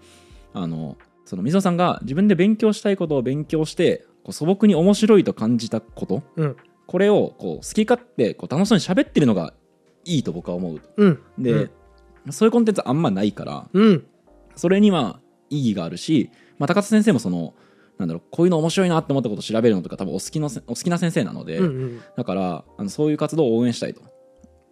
[0.53, 6.57] あのその水野さんが自分で勉強したいことを勉強してこう素朴に面白いと感じたことうん。
[6.85, 9.53] これをこう好き勝手こう楽しそうに喋ってるのが
[10.07, 10.81] いいと僕は思う。
[10.97, 11.19] うん。
[11.37, 11.57] で、う
[12.29, 12.33] ん。
[12.33, 14.05] そういうコンテンツあんまないからうん。
[14.55, 17.53] それには意義があるし、まあ、高津先生もその
[17.97, 22.01] なんだろうこういうの面白いなって思ったことを調べるのとか多分お好きのせお好きな先生なので、うんうん。
[22.15, 24.01] だからあのそういう活動を応援したいと。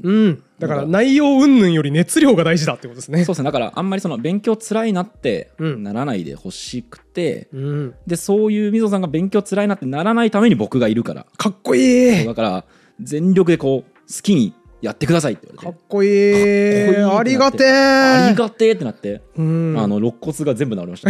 [0.03, 0.43] うん。
[0.59, 3.23] だから内容云々より熱量が大事だってことですね。
[3.23, 3.45] そうですね。
[3.45, 5.83] だからあんまりその勉強つらいなってうん。
[5.83, 7.95] ならないでほしくて、うん。
[8.05, 11.25] でそういう溝さんが勉強つらいなってならないために僕がいるから。
[11.38, 12.25] かっこいい。
[12.25, 12.65] だから
[13.01, 15.73] 全力でこう好きにやってくださいって言われて。
[15.73, 16.95] かっこいい。
[16.97, 17.69] ありがてえ。
[17.69, 19.76] ありがてえってなって、うん。
[19.78, 21.09] あの肋骨が全部治りました、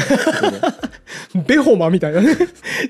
[0.51, 0.61] ね、
[1.47, 2.22] ベホマみたいな。
[2.22, 2.38] ね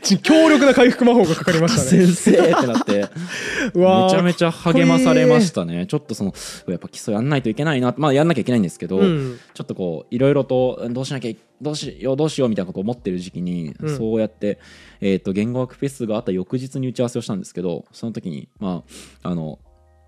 [0.02, 2.06] ち強力な回復魔法がかかりましたね。
[2.06, 3.08] 先生ってなって。
[3.74, 4.06] うわー。
[4.06, 5.86] めちゃめちゃ励まされましたね。
[5.88, 6.34] ちょっとその
[6.68, 7.94] やっぱ基礎やんないといけないな。
[7.98, 9.40] まあやんなきゃいけないんですけど、うん。
[9.54, 13.98] ちょっとこういろいろとどうしなきゃいどうしようどうしようみたいなことを思ってる時期に、うん。
[13.98, 14.60] そうやって、
[15.02, 18.84] えー、と言語学フェスがあった翌日に打ち合わせをしたんですけどその時にま
[19.24, 19.60] ああの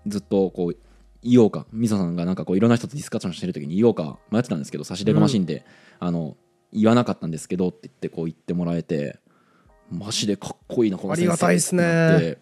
[0.08, 0.76] ずっとこう
[1.22, 5.46] 言おうかみそさんがなんかこういろんな人とディスカッションしてる時に言おうか迷ってたんですけど差し出がましいん。
[5.46, 5.64] で、
[5.98, 6.36] あの
[6.72, 9.18] 言わなかったんですけどって言ってこう言ってもらえて
[9.90, 12.38] マジでかっこいいなこの先生ありがたいっすね。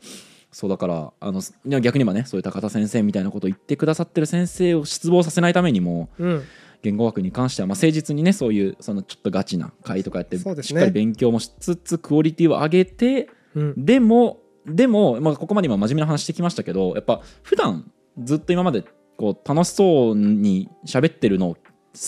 [0.53, 1.43] そうだからあの
[1.81, 6.45] 逆に言えばねそういう高田先生みたいなことを言ってくださってる先生を失望させないためにもうん。
[6.83, 10.62] 言語学に関しては、まあ、誠実にねそういうそのちょっとガチな会とかやって、ね。
[10.62, 13.85] しっかり勉強もしつつクオリティを上げてうん。
[13.85, 17.91] でもでも、まあ、ここまで今真面目な話してきましたけどやっぱ普段
[18.23, 18.85] ずっと今まで
[19.17, 21.61] こう楽しそうに喋ってるのを好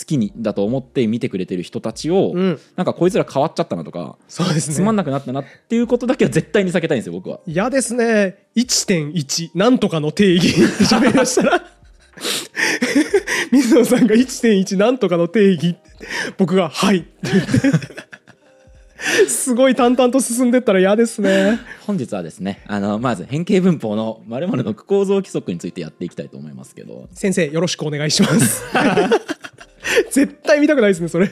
[0.05, 2.61] きにだと思って見てくれてる人たちを、うん。
[2.77, 4.75] なんかこいつら変わっちゃったなとかそうですね。
[4.75, 7.41] つまんなくなったなっていうことだけは絶対に避けたいんですよ僕は。
[7.47, 8.49] 嫌ですね。
[8.55, 10.49] 1.1なんとかの定義。
[10.85, 11.65] 喋りましたら。
[13.51, 15.77] 水野さんが1.1なんとかの定義。
[16.37, 18.09] 僕が「はい」って言って
[19.29, 21.61] すごい淡々と進んでったら嫌ですね。
[21.87, 27.09] 本日はですねあのまず変形文法の〇〇の区構造規則についてやっていきたいと思いますけど。
[27.13, 28.65] 先生よろしくお願いします。
[30.11, 31.31] 絶対見たくないですねそれ。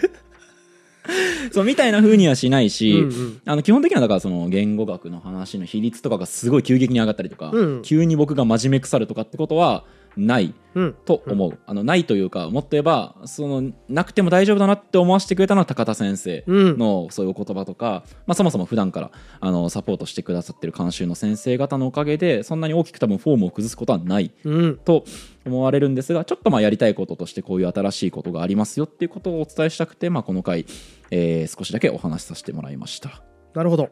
[1.52, 3.40] そうみたいな風にはしないし、うんうん。
[3.44, 7.82] あの基本的にはだからその言語学の話の比率とかがすごい急激に上がったりとか、うん。
[7.82, 9.84] 急に僕が真面目腐るとかってことは
[10.16, 10.94] ないうん。
[11.06, 16.78] と思う、あのないというかもっと言えばそのなくても大丈夫だなって思わせてくれたのは高田先生うん。
[16.78, 19.10] のそういうお言葉とか、まあ、そもそも普段から
[19.40, 24.76] あのサポートしてくださってる監修の先生方のおかげでそんなに大きく多分フォームを崩すことはないうん。
[24.78, 25.04] と
[25.46, 30.66] 思われるんですがちょっとまあやりたいこととしてこういう新しいことがありますよっていうことをお伝えしたくて、まあ、この回、
[31.10, 33.22] えー少しだけお話しさせてもらいました。
[33.54, 33.88] なるほど。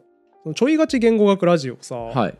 [0.53, 2.37] ちょいがち言語学ラジオさ、はい、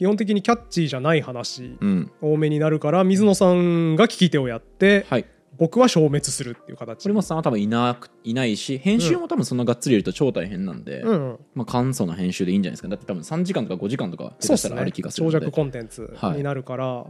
[0.00, 2.10] 基本的にキャッチーじゃない話うん。
[2.22, 5.26] 多めになるから水野さんが聞き手をやってはい、
[5.58, 7.02] 僕は消滅するっていう形。
[7.02, 11.10] 堀本さんは多分いなくいないし編集も多分そんながっつりやると超大変なんで、うん。
[11.10, 12.88] うんまあ、簡素な編集でいいんじゃないですか。
[12.88, 15.36] だって多分3時間とか5時間とか下手したらある気がするので。
[15.36, 17.04] 長尺コンテンツになるから、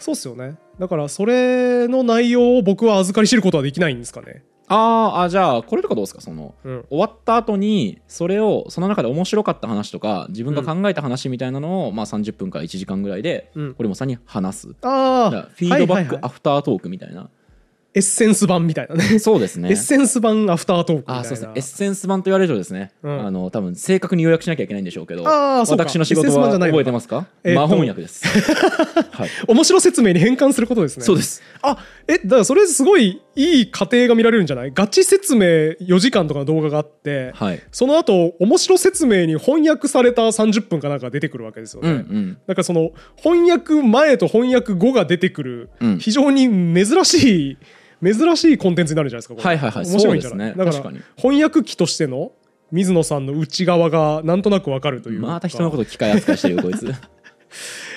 [0.00, 0.56] そうっすよね。
[0.80, 6.20] だからそれの内容を僕は預かり知ることはできないんですかねあーあじゃあこれとかどうですか？
[6.20, 6.84] そのうん。
[6.88, 13.74] 終わった後にそれをその中で面白かった話とか自分が考えた話みたいなのを、まあ、30分から1時間ぐらいでうん。
[13.76, 17.28] 堀本さんに話す、あフィードバックアフタートークみたいな、
[17.94, 19.18] エッセンス版みたいなね。
[19.18, 19.68] そうですね。
[19.68, 21.52] エッセンス版アフタートークあそうですね。
[21.54, 23.26] エッセンス版と言われるとですね、うん。
[23.26, 25.84] あの多分正確に予約しなきゃいけないんでしょうけどあーそうか。
[25.88, 28.24] 私の仕事は覚えてますか、えーと魔翻訳です、
[29.12, 31.04] はい、面白説明に変換することですね。
[31.04, 31.42] そうです。
[31.62, 31.76] あ
[32.08, 34.72] えだからそれすごいいい過程が見られるんじゃない？
[34.72, 35.46] ガチ説明
[35.80, 37.62] 4時間とかの動画があって、はい。
[37.72, 42.38] その後面白説明に翻訳された30分かなんか出てくるわけですよね、うんうん。
[42.46, 45.98] だからその翻訳前と翻訳後が出てくる、うん。
[45.98, 47.58] 非常に珍しい
[48.02, 49.86] 珍しいコンテンツになるんじゃないですかはいはいはい。
[49.86, 50.54] 面白いんじゃない、ね。
[50.56, 52.32] だから翻訳機としての
[52.70, 55.26] 水野さんの内側がなんとなくわかるというか。
[55.28, 56.86] また人のこと機械扱いしてるよこいつ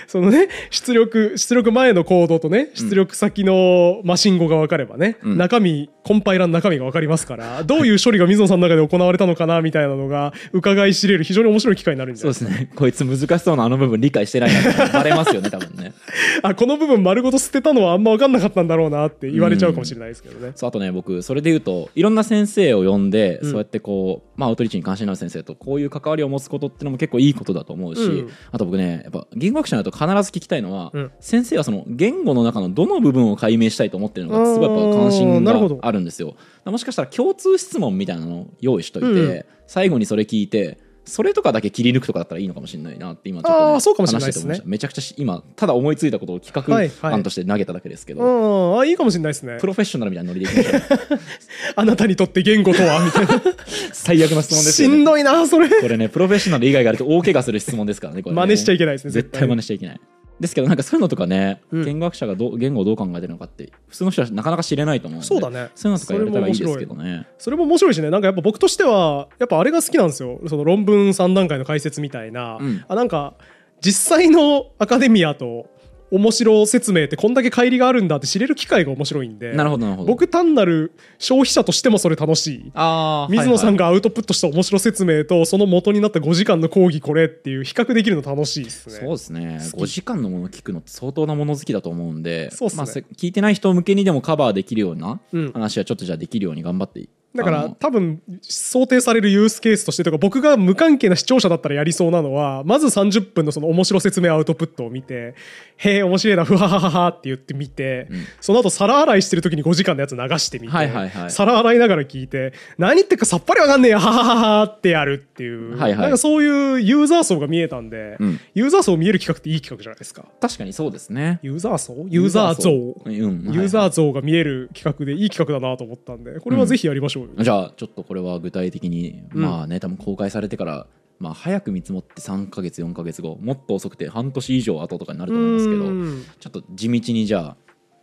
[0.10, 5.38] そのね出力出力前のコードとね出力先のマシン語が分かればね、うん。
[5.38, 12.72] 中身コンパイラーの中身が分かりますから どういう処理が水野さんの中で行われたのかなみたいなのが伺い知れる非常に面白い機会になるんじゃそうないですかですね。
[12.76, 15.94] こいつ難しそうなあの部分理解してないなバレますよね多分ね。
[16.42, 20.54] あこの部分丸ごと捨てたのはあんま分かんなかったんだろうなって言われちゃうかもしれないですけどね。
[20.56, 23.52] そうあとね僕それで言うといろんな先生を呼んで、うん。
[23.52, 28.30] そうやってこう、まあ、アウトリーチに関心のある先生とこういう関わりを持つことってのも結構いいことだと思うし、うん。
[28.52, 31.12] あと僕ねやっぱ言語学者になると必ず聞きたいのは、うん。
[31.20, 36.36] 先生はその言語の中のどの部分を解明したいと思ってるのかすごいやっぱ関心があるんですよ。
[36.66, 39.46] もしかしたら共通質問みたいなのを用意しといて、うん。
[39.66, 40.78] 最後にそれ聞いて
[41.08, 49.68] それとかだけ切り抜くとかだったらいいのかもしれないなって今ちょっと、ね、あーそうかもしれないですねめちゃくちゃし今ただ思いついたことを企はいはい画案として投げただけですけど、うん、あいいかもしれないですねプ。
[49.68, 51.20] ロフェッショナルみたいなノリでいきましょう
[51.76, 53.42] あなたにとって言語とはみたいな。
[53.94, 55.70] 最悪の質問ですねんどいな、それ。
[55.70, 59.12] これねプロフェッショナル以外があると大怪我する質問ですからねこれね真似しちゃいけないですね。
[59.12, 60.02] 絶対真似しちゃいけない
[60.40, 61.86] ですけどなんかそういうのとかね、うん。
[61.86, 65.70] 言語学者がどう言語をどう考えてるのかって普通の人はなかなか知れないと思うんでそうだね。
[65.76, 67.28] そういうのとかやれたらいいですけどね。
[67.38, 68.10] それも面白いしね。
[68.10, 70.40] なんかやっぱ僕としてはやっぱあれが好きなんですよ。
[70.48, 72.86] その論文3段階の解説みたいな、うん。
[72.88, 73.34] あなんか
[73.82, 75.68] 実際のアカデミアと
[76.12, 79.54] 面白説明ってこんだけ乖離があるんだって知れる機会が面白いんで。
[79.54, 80.08] なるほどなるほど。
[80.08, 82.72] 僕単なる消費者としてもそれ楽しい。
[82.74, 88.96] あー水野さんががアウトプットした面白説明とその元になった5時間の講義これっていう比較できるの楽しいですね。
[88.96, 89.60] そうですね。
[89.72, 89.82] 好き。
[89.84, 92.78] 5時間のもの聞くのって相当なもの好きだと思うんでそうっすね。
[92.78, 95.52] まあ、せ聞いてない人向けにでもカバーできるようなうん。
[95.54, 105.36] 話はちょっとじゃあできるように頑張ってだから多分想定されるユースケースとしてとか僕が無関係な視聴者だったらやりそうなのはまず30分のその面白説明アウトプットを見て
[105.78, 108.26] 「へえ面白いなふわははは」って言ってみて、うん。
[108.42, 111.32] その後皿洗いしてる時に5時間のやつ流してみて、はいはいはい。
[111.32, 116.00] 皿洗いながら聞いて「何言ってるかさっぱりわかんねえやはははは」ってやるっていう、はいはい。
[116.02, 118.40] なんかそういうユーザー層が見えたんで、うん。
[118.56, 120.26] ユーザー層見える企画っていい企画じゃないですか。
[120.42, 121.40] 確かにそうですね。
[121.44, 122.06] ユーザー層？
[122.10, 122.72] ユーザー像。
[122.72, 123.14] うん。
[123.54, 127.27] ユーザー像が見える企画でいい企画だなと思ったんでこれはぜひやりましょうよ。
[127.40, 129.42] じゃあちょっとこれは具体的に、うん。
[129.42, 130.88] まあね多分公開されてから
[131.20, 136.26] まあ早く見積もって3ヶ月4ヶ月後もっと遅くて半年以上後とかになると思いますけどうん。
[136.40, 137.58] ちょっと地道にじゃあ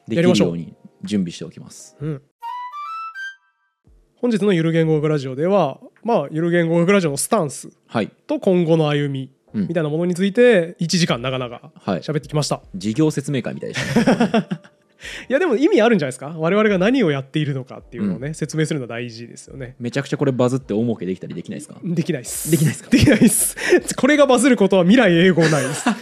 [0.07, 1.97] できるように準備しておきます。
[2.01, 2.22] うん。
[4.16, 8.11] 本日のゆる言語学ラジオではまあゆる言語学ラジオのスタンスはい。
[8.27, 9.68] と今後の歩みうん。
[9.68, 12.01] みたいなものについて1時間長々はい。
[12.01, 14.49] 喋ってきました、事業説明会みたいでしたね
[15.29, 16.35] い、やでも意味あるんじゃないですか？
[16.37, 19.77] 我々が何をやっているのかっていうのをね、説明するのは大事ですよね。
[19.79, 21.77] めちゃくちゃこれバズって大儲けできたりできないですか？
[21.83, 22.51] できないっす。
[22.51, 22.91] できないっすか？
[22.91, 23.57] できないっす。
[23.97, 25.85] これがバズることは未来永劫ないです。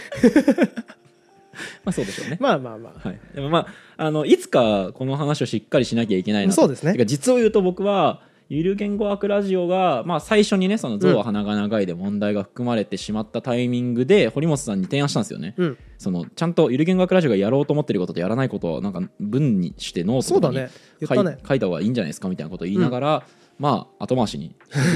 [1.85, 2.37] まあそうでしょうね。
[2.39, 3.07] まあまあまあ。
[3.07, 6.61] はい、でもまああのいつかこの話をしっかりしなきゃいけないなと。
[6.61, 6.95] そうですね。
[7.05, 8.21] 実を言うと僕は
[8.55, 15.55] ゆる言語学ラジオが、まあ、最初にねその「象は鼻が長い」で問題が含まれてしまったタイミングで堀本さんに提案したんですよね。
[15.57, 15.77] うん。
[15.97, 20.69] そのちゃんとゆる言語学ラジオがやろうと思ってることとやらないことをなんか文にしてノートにそうだね。
[20.99, 21.37] 言書い,、ったね。
[21.47, 23.23] 書いた方がいいんじゃないですかみたいなことを言いながら、
[23.57, 24.55] まあ後回しに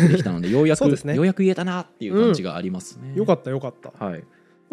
[0.09, 1.15] できたのでようやく ね。
[1.15, 3.13] ようやく言えたなっていう感じがありますね。
[3.15, 4.05] よかったよかった。
[4.05, 4.23] はい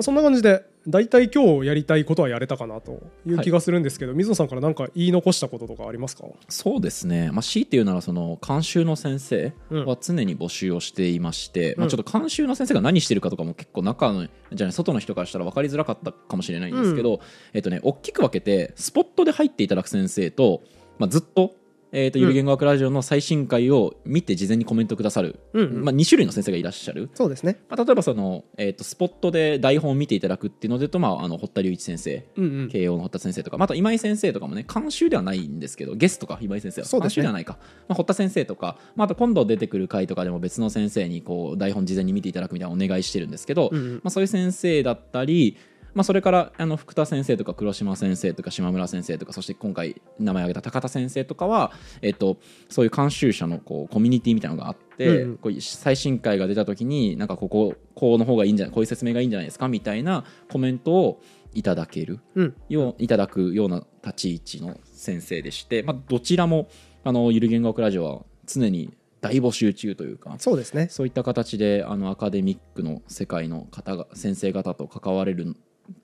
[0.01, 6.25] そんな感じで大体今日やりたいことはやれたかなという気がするんですけど、水野さんから何か言い残したこととかありますか？
[6.49, 9.87] そうですね、まあ、強いて言うならその監修の先生うん。
[9.87, 11.91] は常に募集をしていまして、まあ、うん。
[11.91, 14.73] ちょっと監修の先生が何してるかとかも結構中のじゃない？
[14.73, 17.21] 外の人からしたら分かりづらかったかもしれないんですけど、
[17.53, 20.63] えっとね、大きく分けてスポットで入っていただく先生と、
[20.99, 21.55] まあ、ずっと,、
[21.97, 25.85] えー、とゆる言語学ラジオの最新回を見て事前にコメントくださる、うんうん。
[25.85, 27.09] まあ、2種類の先生がいらっしゃる。
[27.15, 27.61] そうですね。
[27.69, 32.69] まあ、例えばその、えー、とスポットで台本を見ていただくっていうのでと、まあ、あの堀田隆一先生うんうん。
[32.69, 36.87] 慶応の堀田先生とかまた今井先生とかもね監修ではないんですけどゲストか今井先生は。
[36.89, 37.15] そうですね。
[37.15, 43.95] 監修ではないか、まあ、堀田先生とか、まあ、あと今度出てくる回とかでも別の先生にこう台本事前に見ていただくみたいなお願いしてるんですけど、うんうん。
[43.97, 45.59] まあ、そういう先生だったり、
[45.95, 51.73] まあ、それからあの福田先生とか黒島先生とか島村先生とかそして今回名前挙げた高田先生とかは、
[52.03, 52.39] えっと、
[52.69, 55.31] そういう監修者のこうコミュニティみたいなのがあって、うん。
[55.31, 61.21] うんこう最新回が出た時になんかこここうの方がいいんじゃないこういう説明がいいんじゃないですかみたいなコメントを
[61.53, 62.55] いただけるうん。
[62.69, 66.69] よういただくような立ち位置の先生でして、まあ、どちらも
[67.03, 70.89] あのゆる言語学ラジオは常に大募集中というかそうですね。
[70.91, 75.57] そういった形であのアカデミックの世界の方が先生方と関われる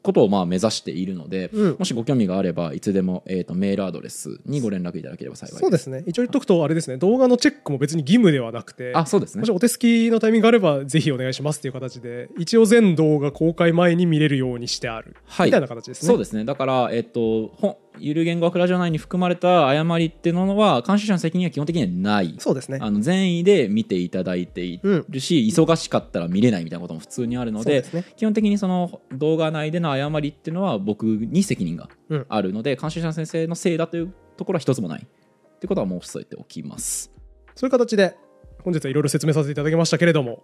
[0.03, 1.77] ことをまあ目指しているので、うん。
[1.79, 5.61] もしご興味があればいつでも、えー、とメールアドレスにご連絡いただければ幸いです。
[5.61, 6.05] そうですね。
[6.07, 6.97] 一応言っとくとあれですね。
[6.97, 9.41] 動画のチェックも別に義務ではなくてあそうですね。
[9.41, 15.49] もしお手すきのタイミングがあればぜひお願いしますっていう形で一応全動画公開前に見れるようにしてある、はい。
[15.49, 16.09] みたいな形ですね。
[16.09, 16.45] そうですね。
[16.45, 22.35] だから、えっと、本ゆる言語学ラジオ内に含まれた誤りっていうのは監修者の責任は基本的にはない。
[22.39, 22.79] そうですね。
[22.81, 28.05] あの善意で見ていただいているし、忙しかったら見れないみたいなことも普通にあるのでね。
[28.17, 32.27] 基本的にその動画内での誤りっていうのは僕に責任がうん。
[32.29, 35.03] あるので、監修者の先生のせいだというところは一つもない。
[35.03, 37.13] ってことは申し添えておきます。
[37.55, 38.17] そういう形で
[38.65, 40.43] 本日はいろいろ説明させていただきましたけれども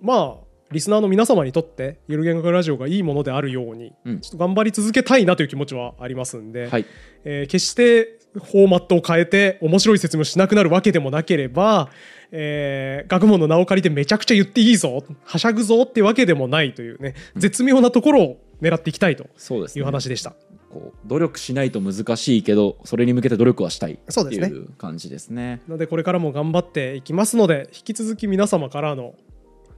[0.00, 4.20] まあリスナーの皆様にとってゆる言語学ラジオがいいものであるように、うん。
[4.20, 6.86] ちょっと頑張り続けたいなという気持ちはありますんで、はい、
[7.24, 11.90] えー決してフォーマットを変えて面白い説明をしなくなるわけでもなければ、
[12.32, 20.34] えー学問の名を借りてめちゃくちゃ言っていいぞはしゃぐぞってわけでもないというね絶妙なところを狙っていきたいという話でした。
[20.70, 24.48] こう努力しないと難しいけどそれに向けて努力はしたいってそうですね。
[24.48, 25.62] いう感じですね。
[25.68, 29.14] なのでこれからも頑張っていきますので引き続き皆様からの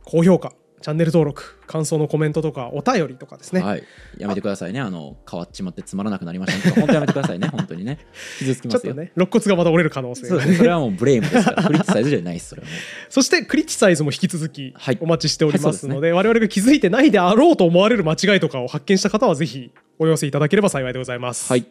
[0.06, 3.82] 高評価チャンネル登録感想のコメントとかお便りとかですね、はい、
[4.18, 4.80] やめてくださいね。
[4.80, 6.68] あの変わっちまってつまらなくなりました。
[6.68, 7.48] とか本当やめてくださいね。
[7.48, 7.98] 本当にね。
[8.38, 8.94] 傷つきますよ。
[8.94, 10.28] ね肋骨がまた折れる可能性が。
[10.28, 10.56] そうですね。
[10.58, 11.62] それはもうブレイムですから。
[11.64, 12.68] クリティサイズじゃないですそれは
[13.08, 14.98] そしてクリティサイズも引き続きはい。
[15.00, 21.66] お待ちしておりますのはいで,、我々が気づいてないであろうと思われる間違いとかを発見した方はぜひお寄せいただければ幸いでございます、はい。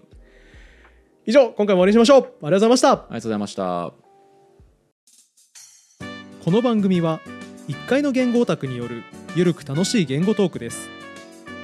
[1.26, 2.22] 以上今回も終わりにしましょう。
[2.22, 2.92] ありがとうございました。
[2.92, 3.94] ありがとうございました。
[6.44, 7.20] この番組は
[7.68, 9.04] 1階の言語オタクによる
[9.36, 10.90] ゆるく楽しい言語トークです。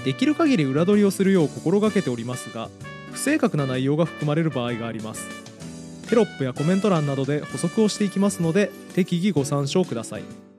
[0.03, 2.69] できる限り裏取りをするよう心がけておりますが
[3.11, 5.27] 不正確な内容が含まれる場合があります。
[6.09, 10.50] テロップやコメント欄などで補足をしていきますので適宜ご参照ください。